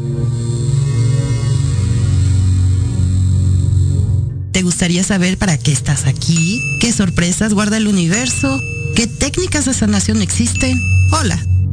[4.52, 6.78] ¿Te gustaría saber para qué estás aquí?
[6.80, 8.60] ¿Qué sorpresas guarda el universo?
[8.94, 10.80] ¿Qué técnicas de sanación existen?
[11.12, 11.44] Hola,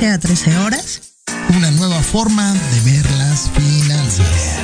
[0.00, 1.00] 12 a 13 horas.
[1.58, 4.56] Una nueva forma de ver las finanzas.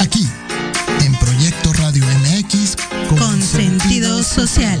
[0.00, 0.26] Aquí,
[1.04, 2.76] en Proyecto Radio MX,
[3.08, 4.80] con, sentido social.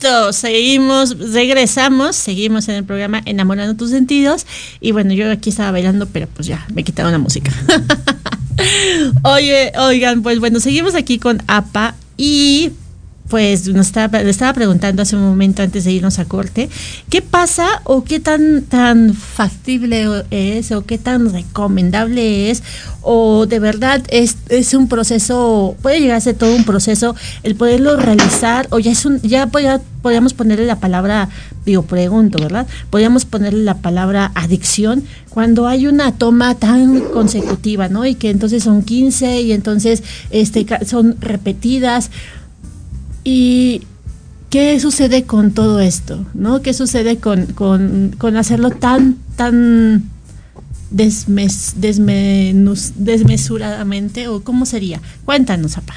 [0.00, 4.46] Listo, seguimos, regresamos, seguimos en el programa Enamorando tus sentidos.
[4.80, 7.52] Y bueno, yo aquí estaba bailando, pero pues ya, me quitaron la música.
[9.24, 12.70] Oye, oigan, pues bueno, seguimos aquí con APA y
[13.30, 16.68] pues nos estaba, le estaba preguntando hace un momento antes de irnos a corte,
[17.08, 22.62] ¿qué pasa o qué tan, tan factible es o qué tan recomendable es
[23.02, 27.54] o de verdad es, es un proceso, puede llegar a ser todo un proceso el
[27.54, 31.28] poderlo realizar o ya es un, ya podríamos ponerle la palabra,
[31.64, 32.66] digo, pregunto, ¿verdad?
[32.90, 38.04] Podríamos ponerle la palabra adicción cuando hay una toma tan consecutiva, ¿no?
[38.04, 42.10] Y que entonces son 15 y entonces este, son repetidas.
[43.24, 43.82] ¿Y
[44.50, 46.26] qué sucede con todo esto?
[46.34, 46.62] ¿No?
[46.62, 50.10] ¿Qué sucede con, con, hacerlo tan, tan
[50.90, 54.28] desmes, desmenus, desmesuradamente?
[54.28, 55.00] ¿O cómo sería?
[55.24, 55.94] Cuéntanos, papá.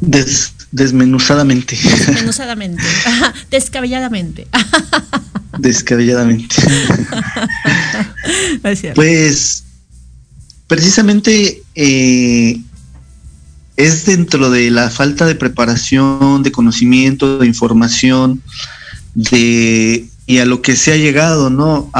[0.00, 1.76] Des, desmenuzadamente.
[1.76, 2.82] Desmenuzadamente.
[3.50, 4.46] Descabelladamente.
[5.58, 6.56] Descabelladamente.
[8.94, 9.64] pues
[10.66, 12.61] precisamente eh,
[13.76, 18.42] es dentro de la falta de preparación, de conocimiento, de información,
[19.14, 21.90] de y a lo que se ha llegado, ¿no?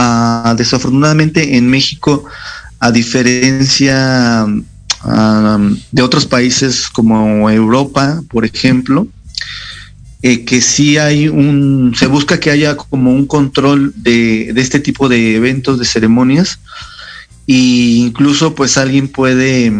[0.57, 2.25] Desafortunadamente en México,
[2.79, 4.47] a diferencia
[5.91, 9.09] de otros países como Europa, por ejemplo,
[10.23, 14.79] eh, que sí hay un, se busca que haya como un control de, de este
[14.79, 16.61] tipo de eventos, de ceremonias,
[17.49, 17.55] e
[18.07, 19.73] incluso pues alguien puede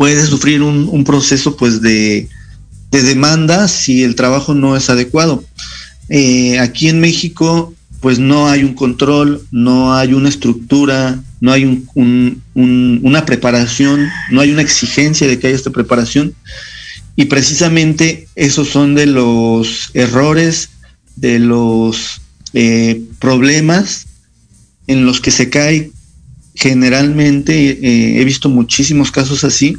[0.00, 2.26] puede sufrir un, proceso pues de,
[2.90, 5.44] demanda si el trabajo no es adecuado.
[6.08, 11.84] Eh, aquí en México pues no hay un control, no hay una estructura, no hay
[12.54, 16.34] una preparación, no hay una exigencia de que haya esta preparación.
[17.14, 20.70] Y precisamente esos son de los errores,
[21.16, 22.22] de los
[22.54, 24.06] eh, problemas
[24.86, 25.90] en los que se cae
[26.54, 27.52] generalmente.
[27.82, 29.76] Eh, he visto muchísimos casos así,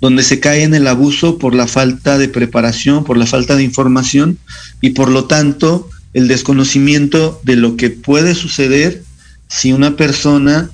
[0.00, 3.62] donde se cae en el abuso por la falta de preparación, por la falta de
[3.62, 4.38] información
[4.80, 9.04] y por lo tanto el desconocimiento de lo que puede suceder
[9.48, 10.70] si una persona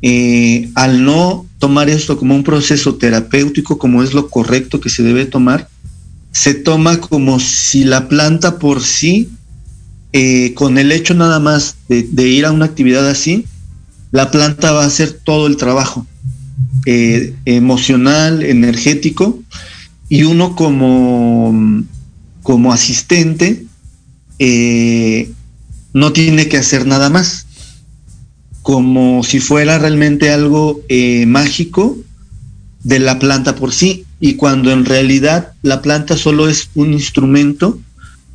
[0.00, 5.02] eh, al no tomar esto como un proceso terapéutico, como es lo correcto que se
[5.02, 5.68] debe tomar,
[6.30, 9.30] se toma como si la planta por sí,
[10.12, 13.44] eh, con el hecho nada más de ir a una actividad así,
[14.10, 16.06] la planta va a hacer todo el trabajo
[16.86, 19.38] eh, emocional, energético,
[20.08, 21.84] y uno como,
[22.42, 23.64] como asistente
[24.38, 25.30] eh,
[25.92, 27.46] no tiene que hacer nada más,
[28.62, 31.96] como si fuera realmente algo eh, mágico
[32.82, 37.78] de la planta por sí, y cuando en realidad la planta solo es un instrumento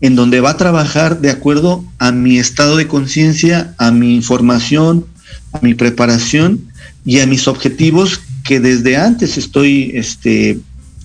[0.02, 5.06] en donde va a trabajar de acuerdo a mi estado de conciencia, a mi información,
[5.54, 6.72] a mi preparación
[7.06, 10.58] y a mis objetivos que desde antes estoy este,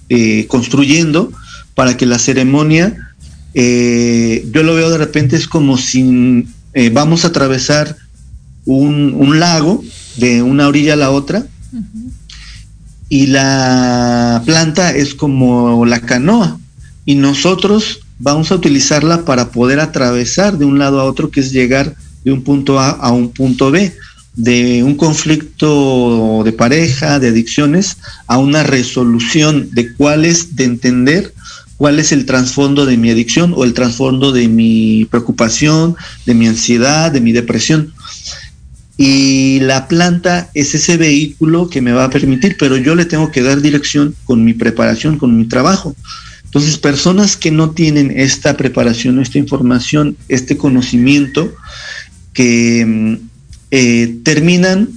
[0.09, 1.33] eh, construyendo
[1.75, 3.15] para que la ceremonia,
[3.53, 7.97] eh, yo lo veo de repente es como si eh, vamos a atravesar
[8.65, 9.83] un, lago
[10.17, 11.45] de una orilla a la otra
[13.09, 16.61] y la planta es como la canoa
[17.05, 21.51] y nosotros vamos a utilizarla para poder atravesar de un lado a otro, que es
[21.51, 23.93] llegar de un punto A a un punto B,
[24.35, 31.35] de un conflicto de pareja, de adicciones, a una resolución de cuál es, de entender
[31.77, 36.47] cuál es el trasfondo de mi adicción o el trasfondo de mi preocupación, de mi
[36.47, 37.93] ansiedad, de mi depresión.
[38.97, 43.33] Y la planta es ese vehículo que me va a permitir, pero yo le tengo
[43.33, 45.97] que dar dirección con mi preparación, con mi trabajo.
[46.45, 51.53] Entonces, personas que no tienen esta preparación, esta información, este conocimiento,
[52.33, 53.32] que mm,
[53.73, 54.91] eh, terminan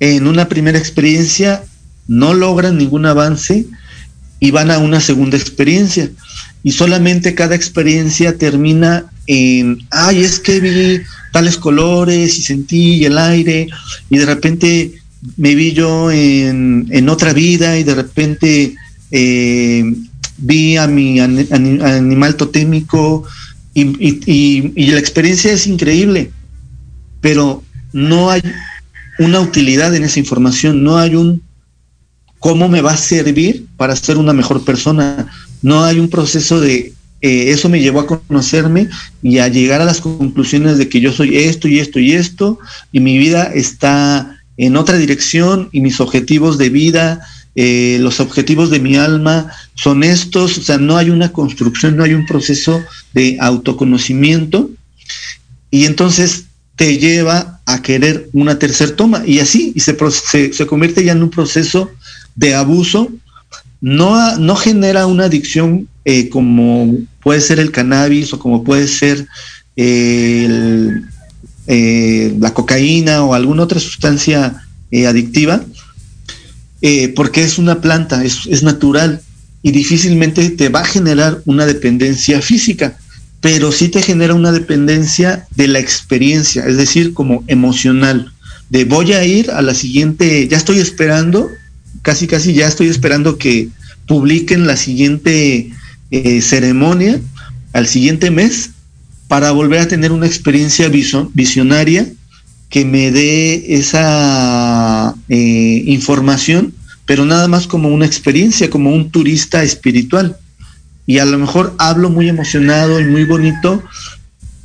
[0.00, 1.62] en una primera experiencia,
[2.08, 3.66] no logran ningún avance
[4.40, 6.08] y van a una segunda experiencia.
[6.62, 13.18] Y solamente cada experiencia termina en, ay, es que vi tales colores y sentí el
[13.18, 13.66] aire
[14.08, 14.92] y de repente
[15.36, 18.74] me vi yo en, otra vida y de repente
[19.10, 19.84] eh,
[20.38, 23.24] vi a mi animal totémico
[23.74, 26.30] y, la experiencia es increíble,
[27.20, 27.62] pero
[27.96, 28.42] no hay
[29.18, 31.42] una utilidad en esa información, no hay un
[32.38, 35.26] cómo me va a servir para ser una mejor persona,
[35.62, 38.88] no hay un proceso de eh, eso me llevó a conocerme
[39.22, 42.58] y a llegar a las conclusiones de que yo soy esto y esto y esto
[42.92, 47.26] y mi vida está en otra dirección y mis objetivos de vida
[47.58, 52.04] eh, los objetivos de mi alma son estos, o sea, no hay una construcción, no
[52.04, 52.82] hay un proceso
[53.14, 54.68] de autoconocimiento.
[55.70, 56.44] Y entonces
[56.76, 59.22] te lleva a querer una tercera toma.
[59.26, 59.96] Y así, y se,
[60.52, 61.90] se, convierte ya en un proceso
[62.34, 63.10] de abuso,
[63.80, 69.26] no, no genera una adicción eh, como puede ser el cannabis o como puede ser
[69.74, 70.88] eh,
[72.38, 74.62] la cocaína o alguna otra sustancia
[75.06, 75.62] adictiva,
[76.80, 79.20] eh, porque es una planta, es, natural.
[79.62, 82.96] Y difícilmente te va a generar una dependencia física,
[83.46, 88.32] pero sí te genera una dependencia de la experiencia, es decir, como emocional,
[88.70, 91.48] de voy a ir a la siguiente, ya estoy esperando,
[92.02, 93.68] casi casi ya estoy esperando que
[94.08, 95.70] publiquen la siguiente
[96.10, 97.20] eh, ceremonia
[97.72, 98.70] al siguiente mes
[99.28, 102.04] para volver a tener una experiencia visionaria
[102.68, 106.74] que me dé esa eh, información,
[107.04, 110.36] pero nada más como una experiencia, como un turista espiritual.
[111.06, 113.82] Y a lo mejor hablo muy emocionado y muy bonito,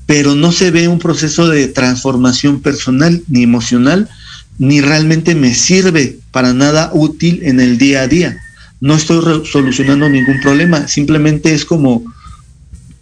[0.07, 4.09] pero no se ve un proceso de transformación personal ni emocional,
[4.57, 8.37] ni realmente me sirve para nada útil en el día a día.
[8.79, 12.03] No estoy solucionando ningún problema, simplemente es como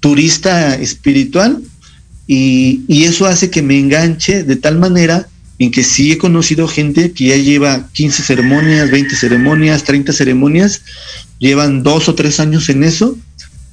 [0.02, 1.62] turista espiritual
[2.28, 5.28] y, eso hace que me enganche de tal manera
[5.58, 10.84] en que sí he conocido gente que ya lleva 15 ceremonias, 20 ceremonias, 30 ceremonias,
[11.40, 13.18] llevan dos o tres años en eso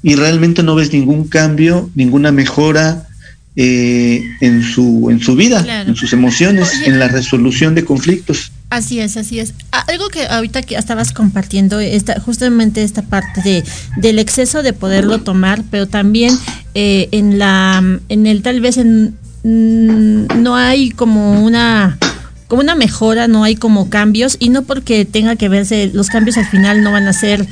[0.06, 3.08] y realmente no ves ningún cambio, ninguna mejora
[3.56, 8.52] eh, en, su, en su vida, en sus emociones, en la resolución de conflictos.
[8.70, 9.52] Así es, así es.
[9.72, 13.64] Algo que ahorita que estabas compartiendo, esta, justamente esta parte de,
[13.96, 16.32] del exceso de poderlo tomar, pero también
[16.74, 21.98] eh, en la, en el tal vez en, mm, no hay como una
[22.46, 26.36] como una mejora, no hay como cambios y no porque tenga que verse, los cambios
[26.36, 27.44] al final no van a ser,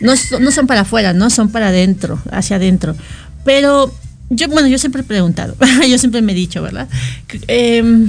[0.00, 2.96] no, no son para afuera, no son para adentro, hacia adentro.
[3.44, 3.92] Pero
[4.30, 5.56] yo, bueno, yo siempre he preguntado,
[5.88, 6.88] yo siempre me he dicho, ¿verdad?
[7.48, 8.08] Eh,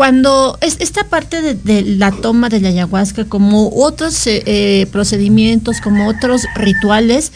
[0.00, 5.82] cuando es esta parte de, la toma de la ayahuasca, como otros eh, eh, procedimientos,
[5.82, 7.32] como otros rituales,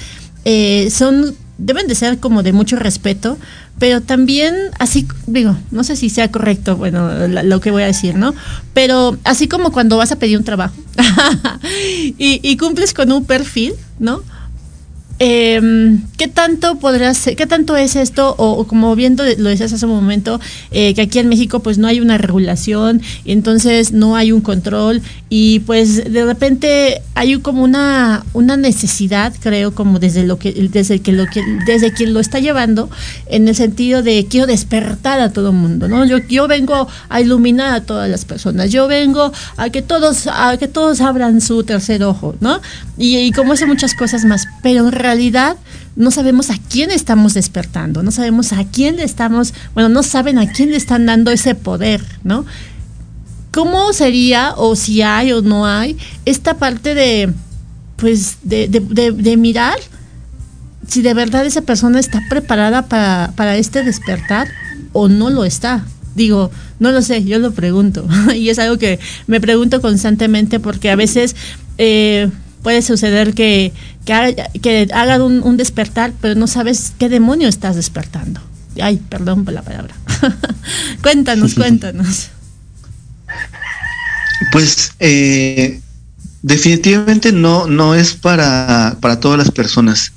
[0.46, 3.38] eh, son deben de ser como de mucho respeto,
[3.78, 8.16] pero también así digo, no sé si sea correcto, bueno, lo que voy a decir,
[8.16, 8.34] ¿no?
[8.72, 10.74] Pero así como cuando vas a pedir un trabajo
[12.18, 14.22] y, y cumples con un perfil, ¿no?
[15.18, 18.34] Eh, ¿qué tanto podrás, qué tanto es esto?
[18.38, 20.40] O, como viendo, lo decías hace un momento,
[20.70, 25.02] eh, que aquí en México pues no hay una regulación, entonces no hay un control
[25.28, 31.00] y pues de repente hay como una, una necesidad, creo, como desde lo que, desde
[31.00, 31.24] que lo
[31.66, 32.90] desde quien lo está llevando,
[33.26, 36.04] en el sentido de quiero despertar a todo el mundo, ¿no?
[36.04, 40.56] Yo, yo vengo a iluminar a todas las personas, yo vengo a que todos, a
[40.58, 42.60] que todos abran su tercer ojo, ¿no?
[42.98, 45.56] Y, y como hace muchas cosas más, pero en realidad
[45.96, 50.38] no sabemos a quién estamos despertando, no sabemos a quién le estamos, bueno, no saben
[50.38, 52.44] a quién le están dando ese poder, ¿no?
[53.52, 57.32] ¿Cómo sería, o si hay o no hay, esta parte de,
[57.96, 59.78] pues, de, de, mirar
[60.88, 64.48] si de verdad esa persona está preparada para, para este despertar
[64.92, 65.84] o no lo está?
[66.16, 66.50] Digo,
[66.80, 68.06] no lo sé, yo lo pregunto.
[68.34, 68.98] y es algo que
[69.28, 71.36] me pregunto constantemente porque a veces
[71.78, 72.30] eh,
[72.64, 73.72] puede suceder que,
[74.04, 78.40] que, haga, que hagan un, un, despertar, pero no sabes qué demonio estás despertando.
[78.82, 79.94] Ay, perdón por la palabra.
[81.02, 82.30] cuéntanos, cuéntanos.
[84.50, 85.80] Pues eh,
[86.42, 90.12] definitivamente no, no es para, para todas las personas.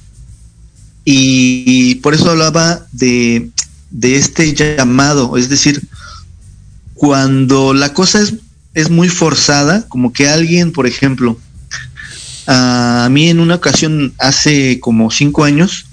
[1.03, 3.49] Y por eso hablaba de,
[3.91, 5.81] de este llamado, es decir,
[6.93, 8.35] cuando la cosa es,
[8.73, 11.37] es muy forzada, como que alguien, por ejemplo,
[12.47, 15.85] a mí en una ocasión hace como cinco años,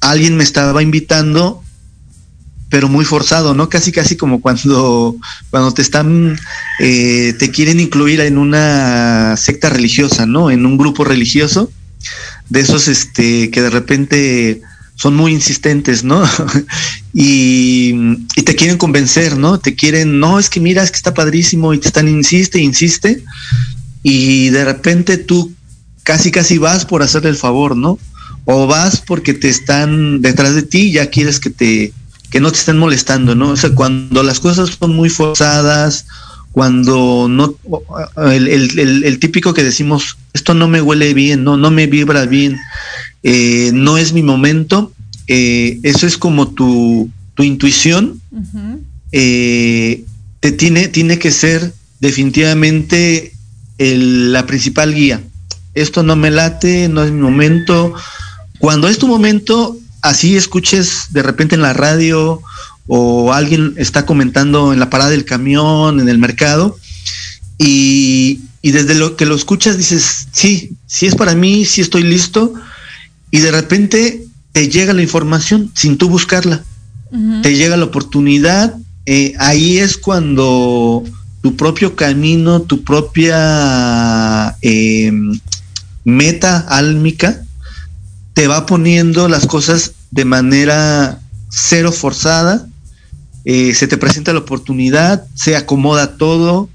[0.00, 1.62] alguien me estaba invitando,
[2.68, 3.68] pero muy forzado, ¿no?
[3.68, 5.16] Casi, casi como cuando,
[5.50, 6.38] cuando te están,
[6.78, 10.50] eh, te quieren incluir en una secta religiosa, ¿no?
[10.50, 11.70] En un grupo religioso,
[12.48, 14.62] de esos, este, que de repente
[14.94, 16.22] son muy insistentes, ¿no?
[17.12, 17.94] y,
[18.36, 19.58] y, te quieren convencer, ¿no?
[19.58, 23.24] Te quieren, no, es que mira, es que está padrísimo y te están, insiste, insiste
[24.02, 25.52] y de repente tú
[26.02, 27.98] casi casi vas por hacerle el favor, ¿no?
[28.44, 31.92] O vas porque te están detrás de ti y ya quieres que te
[32.30, 33.50] que no te estén molestando, ¿no?
[33.50, 36.06] O sea, cuando las cosas son muy forzadas,
[36.52, 37.56] cuando no
[38.30, 42.26] el, el, el, típico que decimos esto no me huele bien, no, no me vibra
[42.26, 42.58] bien,
[43.22, 44.92] eh, no es mi momento,
[45.28, 48.78] eh, eso es como tu, tu intuición, uh -huh.
[49.12, 50.04] eh,
[50.40, 53.31] te tiene, tiene que ser definitivamente
[53.82, 55.22] el, la principal guía.
[55.74, 57.94] Esto no me late, no es mi momento.
[58.58, 62.42] Cuando es tu momento, así escuches de repente en la radio
[62.86, 66.76] o alguien está comentando en la parada del camión, en el mercado,
[67.58, 72.02] y, y desde lo que lo escuchas dices, sí, sí es para mí, sí estoy
[72.02, 72.52] listo,
[73.30, 76.64] y de repente te llega la información sin tú buscarla,
[77.12, 77.42] uh -huh.
[77.42, 78.74] te llega la oportunidad,
[79.06, 81.04] eh, ahí es cuando
[81.42, 85.12] tu propio camino, tu propia eh,
[86.04, 87.42] meta álmica,
[88.32, 91.20] te va poniendo las cosas de manera
[91.50, 92.66] cero forzada,
[93.44, 96.70] eh, se te presenta la oportunidad, se acomoda todo,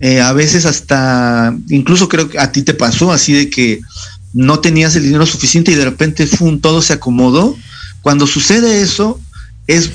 [0.00, 3.80] eh, a veces hasta, incluso creo que a ti te pasó así de que
[4.32, 6.28] no tenías el dinero suficiente y de repente
[6.60, 7.56] todo se acomodó.
[8.02, 9.20] Cuando sucede eso,
[9.66, 9.90] es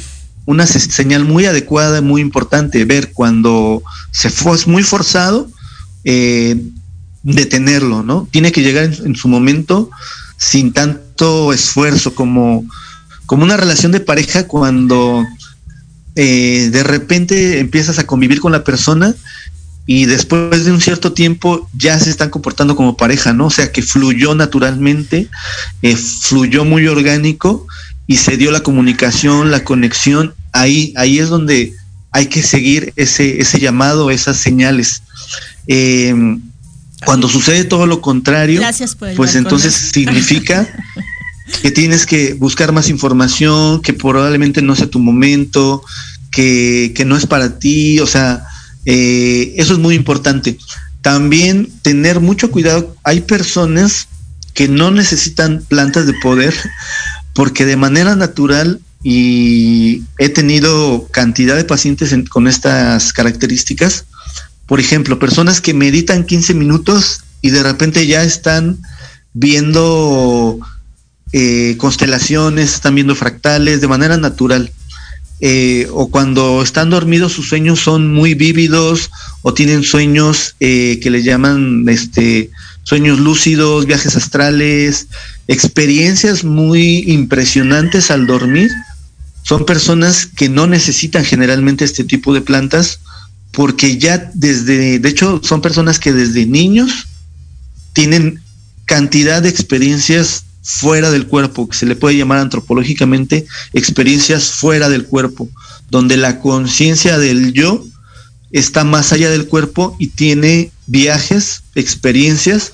[0.46, 5.50] una señal muy adecuada, muy importante, ver cuando se fue muy forzado,
[6.04, 6.60] eh,
[7.24, 8.28] detenerlo, ¿no?
[8.32, 9.90] Tiene que llegar en, en, su momento
[10.38, 12.66] sin tanto esfuerzo como,
[13.28, 15.24] como una relación de pareja cuando
[16.16, 19.16] eh, de repente empiezas a convivir con la persona
[19.86, 23.48] y después de un cierto tiempo ya se están comportando como pareja, ¿no?
[23.48, 25.30] O sea que fluyó naturalmente,
[25.82, 27.66] eh, fluyó muy orgánico
[28.12, 31.74] y se dio la comunicación, la conexión, ahí, ahí es donde
[32.12, 35.04] hay que seguir ese, ese llamado, esas señales.
[35.68, 36.14] Eh,
[37.06, 38.62] cuando sucede todo lo contrario,
[39.16, 40.68] pues entonces significa
[41.62, 45.82] que tienes que buscar más información, que probablemente no sea tu momento,
[46.32, 48.44] que, que no es para ti, o sea,
[48.86, 50.58] eh, eso es muy importante.
[51.02, 54.10] También tener mucho cuidado, hay personas
[54.54, 56.54] que no necesitan plantas de poder
[57.34, 64.06] porque de manera natural y he tenido cantidad de pacientes en, con estas características.
[64.68, 68.78] Por ejemplo, personas que meditan 15 minutos y de repente ya están
[69.34, 70.60] viendo
[71.34, 74.72] eh, constelaciones, están viendo fractales de manera natural.
[75.44, 79.10] Eh, o cuando están dormidos sus sueños son muy vívidos
[79.42, 82.52] o tienen sueños eh, que le llaman este
[82.84, 85.08] sueños lúcidos, viajes astrales,
[85.48, 88.70] experiencias muy impresionantes al dormir.
[89.44, 93.00] Son personas que no necesitan generalmente este tipo de plantas
[93.52, 97.08] porque ya desde, de hecho, son personas que desde niños
[97.94, 98.42] tienen
[98.86, 105.06] cantidad de experiencias fuera del cuerpo, que se le puede llamar antropológicamente experiencias fuera del
[105.06, 105.50] cuerpo,
[105.90, 107.84] donde la conciencia del yo
[108.52, 112.74] está más allá del cuerpo y tiene viajes, experiencias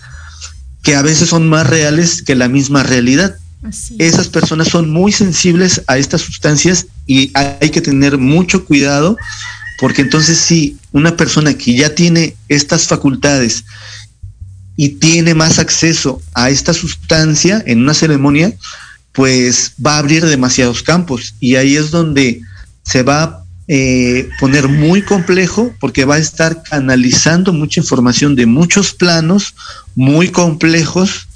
[0.83, 3.35] que a veces son más reales que la misma realidad.
[3.97, 9.17] Esas personas son muy sensibles a estas sustancias y hay que tener mucho cuidado
[9.79, 13.65] porque entonces si una persona que ya tiene estas facultades
[14.75, 18.53] y tiene más acceso a esta sustancia en una ceremonia,
[19.11, 22.41] pues va a abrir demasiados campos y ahí es donde
[22.83, 28.45] se va a eh, poner muy complejo porque va a estar canalizando mucha información de
[28.45, 29.55] muchos planos
[29.95, 31.27] muy complejos,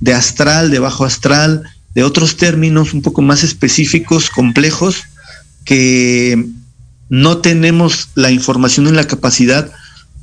[0.00, 1.62] de astral, de bajo astral,
[1.94, 5.04] de otros términos un poco más específicos, complejos,
[5.64, 6.46] que
[7.08, 9.70] no tenemos la información en la capacidad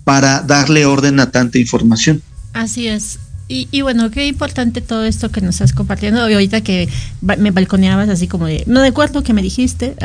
[0.03, 2.22] para darle orden a tanta información.
[2.53, 3.20] Así es.
[3.50, 6.22] Y, bueno, qué importante todo esto que nos estás compartiendo.
[6.22, 6.89] ahorita que
[7.22, 9.96] me balconeabas así como de, no de acuerdo que me dijiste,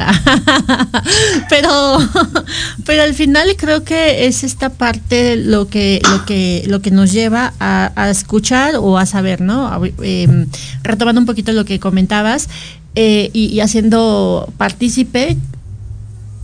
[1.49, 1.99] pero,
[2.85, 7.13] pero al final creo que es esta parte lo que, lo que, lo que nos
[7.13, 9.83] lleva a, escuchar o a saber, ¿no?
[10.03, 10.47] Em,
[10.83, 12.49] retomando un poquito lo que comentabas
[12.97, 15.37] eh, y, haciendo partícipe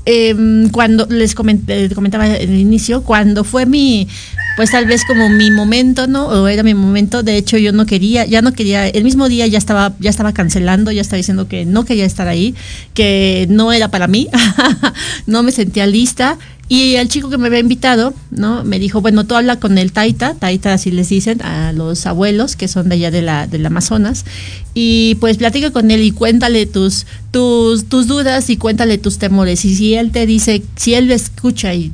[0.07, 4.09] em, cuando les comentaba en el inicio, cuando fue mi,
[4.57, 6.27] pues tal vez como mi momento, ¿no?
[6.27, 9.47] O era mi momento, de hecho yo no quería, ya no quería, el mismo día
[9.47, 12.55] ya estaba, ya estaba cancelando, ya estaba diciendo que no quería estar ahí,
[12.95, 14.29] que no era para mí,
[15.27, 16.39] no me sentía lista.
[16.67, 18.65] Y el chico que me había invitado, ¿no?
[18.65, 22.57] Me dijo, bueno, tú habla con el Taita, Taita así les dicen a los abuelos
[22.57, 24.25] que son de allá de la, del Amazonas,
[24.73, 29.63] y pues platica con él y cuéntale tus, tus, tus dudas y cuéntale tus temores.
[29.67, 31.93] Y si él te dice, si él escucha y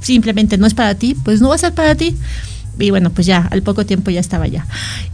[0.00, 2.16] simplemente no es para ti, pues no va a ser para ti.
[2.78, 4.66] Y bueno, pues ya, al poco tiempo ya estaba ya.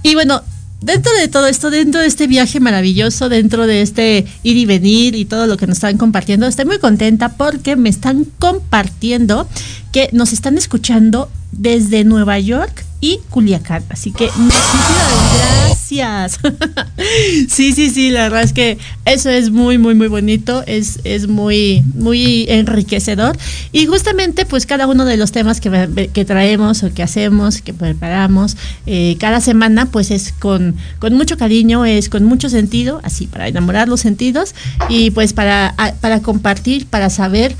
[0.02, 0.42] Y bueno,
[0.80, 5.14] dentro de todo esto, dentro de este viaje maravilloso, dentro de este ir y venir
[5.14, 9.48] y todo lo que nos están compartiendo, estoy muy contenta porque me están compartiendo
[9.92, 13.84] que nos están escuchando desde Nueva York y Culiacán.
[13.90, 16.40] Así que muchísimas gracias.
[17.50, 21.28] sí, sí, sí, la verdad es que eso es muy, muy, muy bonito, es, es
[21.28, 23.36] muy, muy enriquecedor.
[23.72, 28.56] Y justamente, pues cada uno de los temas que, traemos o que hacemos, que preparamos
[28.86, 33.48] eh, cada semana, pues es con, con mucho cariño, es con mucho sentido, así para
[33.48, 34.54] enamorar los sentidos
[34.88, 37.54] y pues para, para compartir, para saber,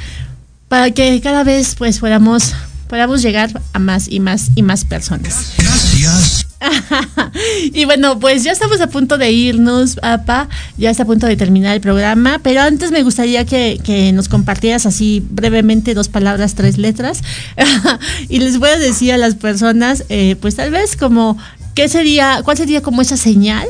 [0.68, 2.54] para que cada vez pues fuéramos
[2.94, 5.54] podamos llegar a más y más y más personas.
[5.58, 6.46] Gracias.
[7.74, 10.48] y bueno, pues ya estamos a punto de irnos, papá.
[10.78, 12.38] Ya está a punto de terminar el programa.
[12.40, 17.22] Pero antes me gustaría que, nos compartieras así brevemente dos palabras, tres letras.
[18.28, 21.36] y les voy a decir a las personas, eh, pues tal vez como,
[21.74, 23.66] ¿qué sería, cuál sería como esa señal,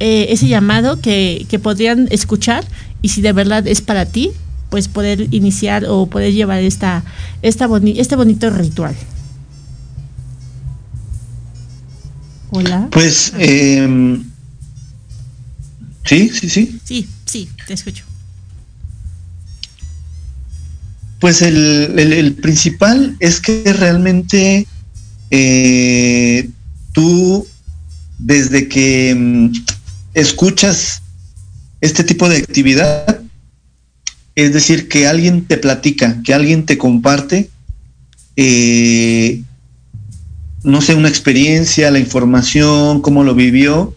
[0.00, 2.64] eh, ese llamado que, que podrían escuchar?
[3.02, 4.32] Y si de verdad es para ti,
[4.74, 7.04] pues poder iniciar o poder llevar esta,
[7.42, 8.96] esta este bonito ritual.
[12.50, 12.88] Hola.
[12.90, 14.24] Pues, em,
[16.04, 16.80] sí, sí, sí.
[16.84, 18.04] Sí, sí, te escucho.
[21.20, 24.66] Pues el, principal es que realmente
[25.30, 26.50] eh,
[26.90, 27.46] tú,
[28.18, 29.52] desde que em,
[30.14, 31.00] escuchas
[31.80, 33.23] este tipo de actividad,
[34.34, 37.50] es decir, que alguien te platica, que alguien te comparte,
[38.36, 39.42] eh,
[40.64, 43.94] no sé, una experiencia, la información, cómo lo vivió,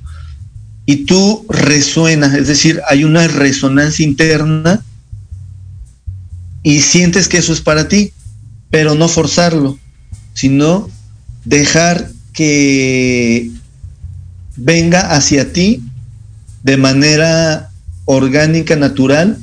[0.86, 4.84] y tú resuenas, es decir, hay una resonancia interna
[6.64, 8.14] y sientes que eso es para ti,
[8.70, 9.78] pero no forzarlo,
[10.34, 10.90] sino
[11.46, 13.50] dejar que
[14.56, 15.82] venga hacia ti
[16.64, 17.72] de manera
[18.06, 19.38] orgánica, natural,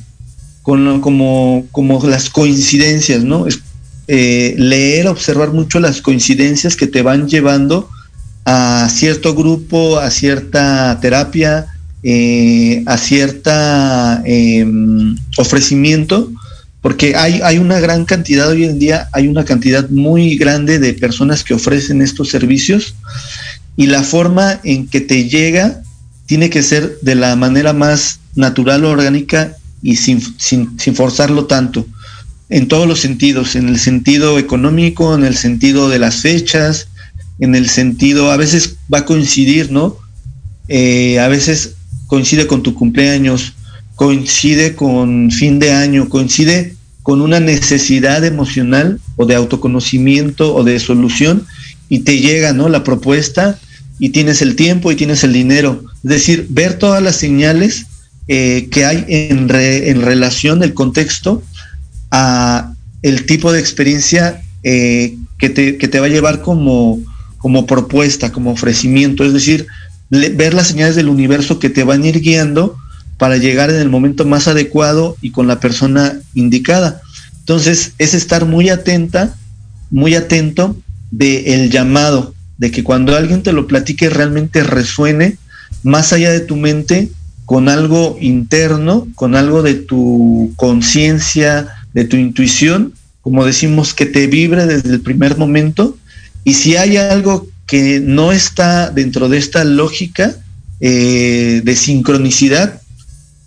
[0.64, 3.46] con, como, como las coincidencias, ¿no?
[3.46, 3.60] Es,
[4.08, 7.88] eh, leer, observar mucho las coincidencias que te van llevando
[8.46, 11.66] a cierto grupo, a cierta terapia,
[12.02, 16.32] eh, a cierta em, ofrecimiento,
[16.80, 20.94] porque hay, hay una gran cantidad hoy en día, hay una cantidad muy grande de
[20.94, 22.94] personas que ofrecen estos servicios
[23.76, 25.82] y la forma en que te llega
[26.24, 31.86] tiene que ser de la manera más natural, orgánica y sin, sin, sin forzarlo tanto,
[32.48, 36.88] en todos los sentidos, en el sentido económico, en el sentido de las fechas,
[37.38, 39.98] en el sentido, a veces va a coincidir, ¿no?
[40.68, 41.74] Eh, a veces
[42.06, 43.52] coincide con tu cumpleaños,
[43.94, 50.80] coincide con fin de año, coincide con una necesidad emocional o de autoconocimiento o de
[50.80, 51.46] solución
[51.90, 52.70] y te llega, ¿no?
[52.70, 53.58] La propuesta
[53.98, 55.84] y tienes el tiempo y tienes el dinero.
[56.02, 57.86] Es decir, ver todas las señales
[58.26, 61.42] eh, que hay en, relación del contexto
[62.10, 62.72] a
[63.02, 67.00] el tipo de experiencia eh, que, te, que, te, va a llevar como,
[67.38, 69.24] como propuesta, como ofrecimiento.
[69.24, 69.66] Es decir,
[70.08, 72.76] ver las señales del universo que te van a ir guiando
[73.18, 77.02] para llegar en el momento más adecuado y con la persona indicada.
[77.40, 79.36] Entonces, es estar muy atenta,
[79.90, 80.76] muy atento
[81.10, 85.36] del el llamado, de que cuando alguien te lo platique realmente resuene
[85.82, 87.10] más allá de tu mente
[87.44, 94.26] con algo interno, con algo de tu conciencia, de tu intuición, como decimos, que te
[94.26, 95.96] vibre desde el primer momento.
[96.44, 100.34] Y si hay algo que no está dentro de esta lógica
[100.80, 102.80] eh, de sincronicidad,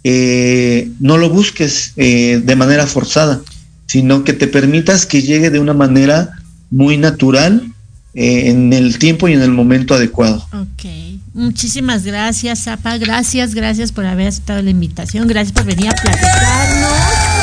[0.03, 3.41] eh, no lo busques eh, de manera forzada,
[3.87, 6.31] sino que te permitas que llegue de una manera
[6.71, 7.71] muy natural
[8.19, 10.43] en el tiempo y en el momento adecuado.
[10.51, 10.89] Ok.
[11.35, 12.97] Muchísimas gracias, Zapa.
[12.97, 15.27] Gracias, gracias por haber aceptado la invitación.
[15.27, 17.37] Gracias por venir a platicarnos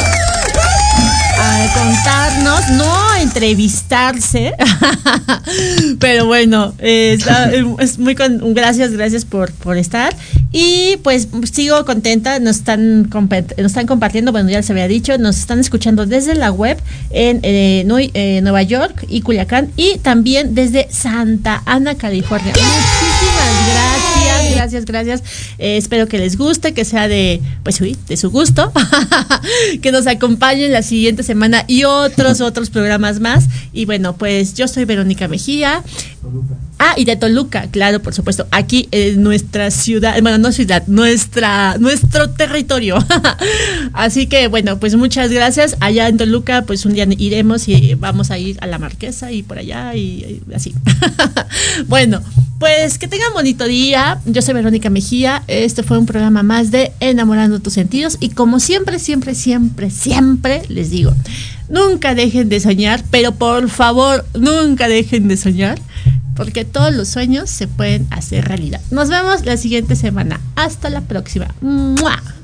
[1.36, 4.54] a contarnos, no a entrevistarse,
[5.98, 10.14] pero bueno, es muy con, gracias, gracias por, por estar.
[10.56, 15.36] Y pues sigo contenta, nos están, nos están compartiendo, bueno, ya se había dicho, nos
[15.36, 16.78] están escuchando desde la web
[17.10, 17.84] en eh,
[18.14, 22.52] eh, Nueva York y Culiacán y también desde Santa Ana, California.
[22.52, 24.13] Muchísimas gracias,
[24.54, 25.22] gracias, gracias.
[25.58, 28.72] Eh, espero que les guste, que sea de, pues, de su gusto,
[29.82, 33.46] que nos acompañen la siguiente semana y otros, otros programas más.
[33.72, 35.82] Y bueno, pues yo soy Verónica Mejía.
[36.78, 38.46] Ah, y de Toluca, claro, por supuesto.
[38.50, 42.98] Aquí en nuestra ciudad, bueno, no ciudad, nuestra, nuestro territorio.
[43.92, 45.76] Así que bueno, pues muchas gracias.
[45.80, 49.42] Allá en Toluca, pues un día iremos y vamos a ir a la Marquesa y
[49.42, 50.74] por allá y, así.
[51.86, 52.22] bueno,
[52.64, 54.20] pues que tengan bonito día.
[54.24, 55.42] Yo soy Verónica Mejía.
[55.48, 58.16] Este fue un programa más de Enamorando tus sentidos.
[58.20, 61.12] Y como siempre, siempre, siempre, siempre les digo,
[61.68, 65.78] nunca dejen de soñar, pero por favor, nunca dejen de soñar
[66.36, 68.80] porque todos los sueños se pueden hacer realidad.
[68.90, 70.40] Nos vemos la siguiente semana.
[70.56, 71.54] Hasta la próxima.
[71.60, 72.43] Hemos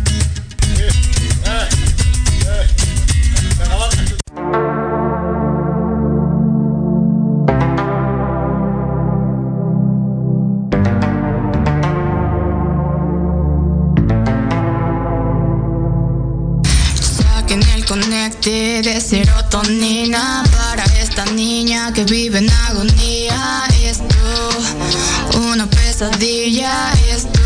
[18.31, 23.63] Conecte de serotonina para esta niña que vive en agonía.
[23.83, 24.05] Esto,
[25.51, 27.39] una pesadilla, esto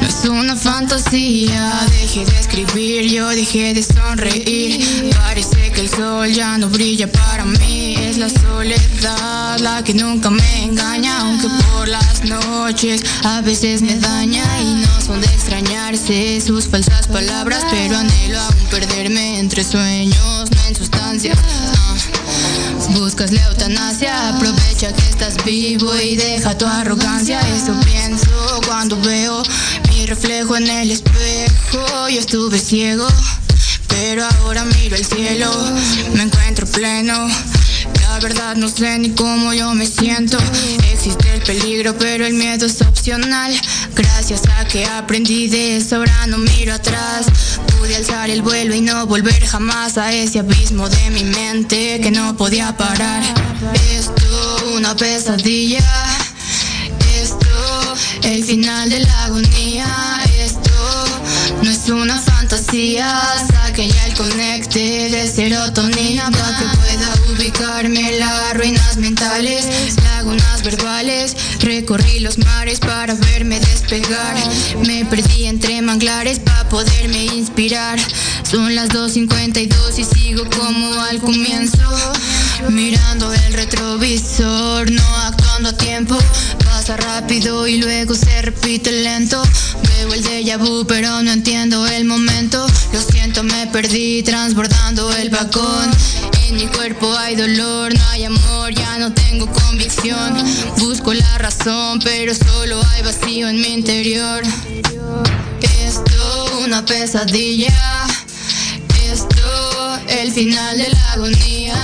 [0.00, 1.86] no es una fantasía.
[1.90, 5.10] Dejé de escribir, yo dejé de sonreír.
[5.14, 7.96] Parece que el sol ya no brilla para mí.
[7.96, 13.96] Es la soledad la que nunca me engaña, aunque por las noches a veces me
[13.96, 15.29] daña y no son de
[15.96, 21.36] sus falsas palabras, pero anhelo aún perderme entre sueños, no en sustancias.
[22.90, 27.40] Buscas la eutanasia, aprovecha que estás vivo y deja tu arrogancia.
[27.56, 28.30] Eso pienso
[28.68, 29.42] cuando veo
[29.88, 32.08] mi reflejo en el espejo.
[32.08, 33.08] Yo estuve ciego,
[33.88, 35.50] pero ahora miro el cielo,
[36.14, 37.28] me encuentro pleno.
[38.02, 40.38] La verdad no sé ni cómo yo me siento.
[40.92, 43.52] Existe el peligro, pero el miedo es opcional.
[43.94, 47.26] Gracias a que aprendí de eso, ahora no miro atrás.
[47.78, 52.10] Pude alzar el vuelo y no volver jamás a ese abismo de mi mente que
[52.10, 53.22] no podía parar.
[53.90, 55.84] Esto, una pesadilla.
[57.20, 59.86] Esto, el final de la agonía.
[60.38, 61.04] Esto,
[61.62, 63.20] no es una fantasía.
[63.50, 69.66] Saque ya el conecte de serotonina para que pueda ubicarme las ruinas mentales,
[70.02, 71.36] lagunas verbales.
[71.60, 74.36] Recorrí los mares para verme despegar.
[74.86, 77.98] Me perdí entre manglares para poderme inspirar.
[78.50, 81.78] Son las 2.52 y sigo como al comienzo.
[82.68, 86.18] Mirando el retrovisor, no actuando a tiempo.
[86.64, 89.42] Pasa rápido y luego se repite lento.
[89.88, 92.66] Veo el déjà vu, pero no entiendo el momento.
[92.92, 95.90] Lo siento, me perdí transbordando el vagón.
[96.46, 100.34] En mi cuerpo hay dolor, no hay amor, ya no tengo convicción.
[100.78, 104.42] Busco la razón, pero solo hay vacío en mi interior.
[105.86, 108.06] Esto una pesadilla.
[109.04, 111.74] Esto el final de la agonía.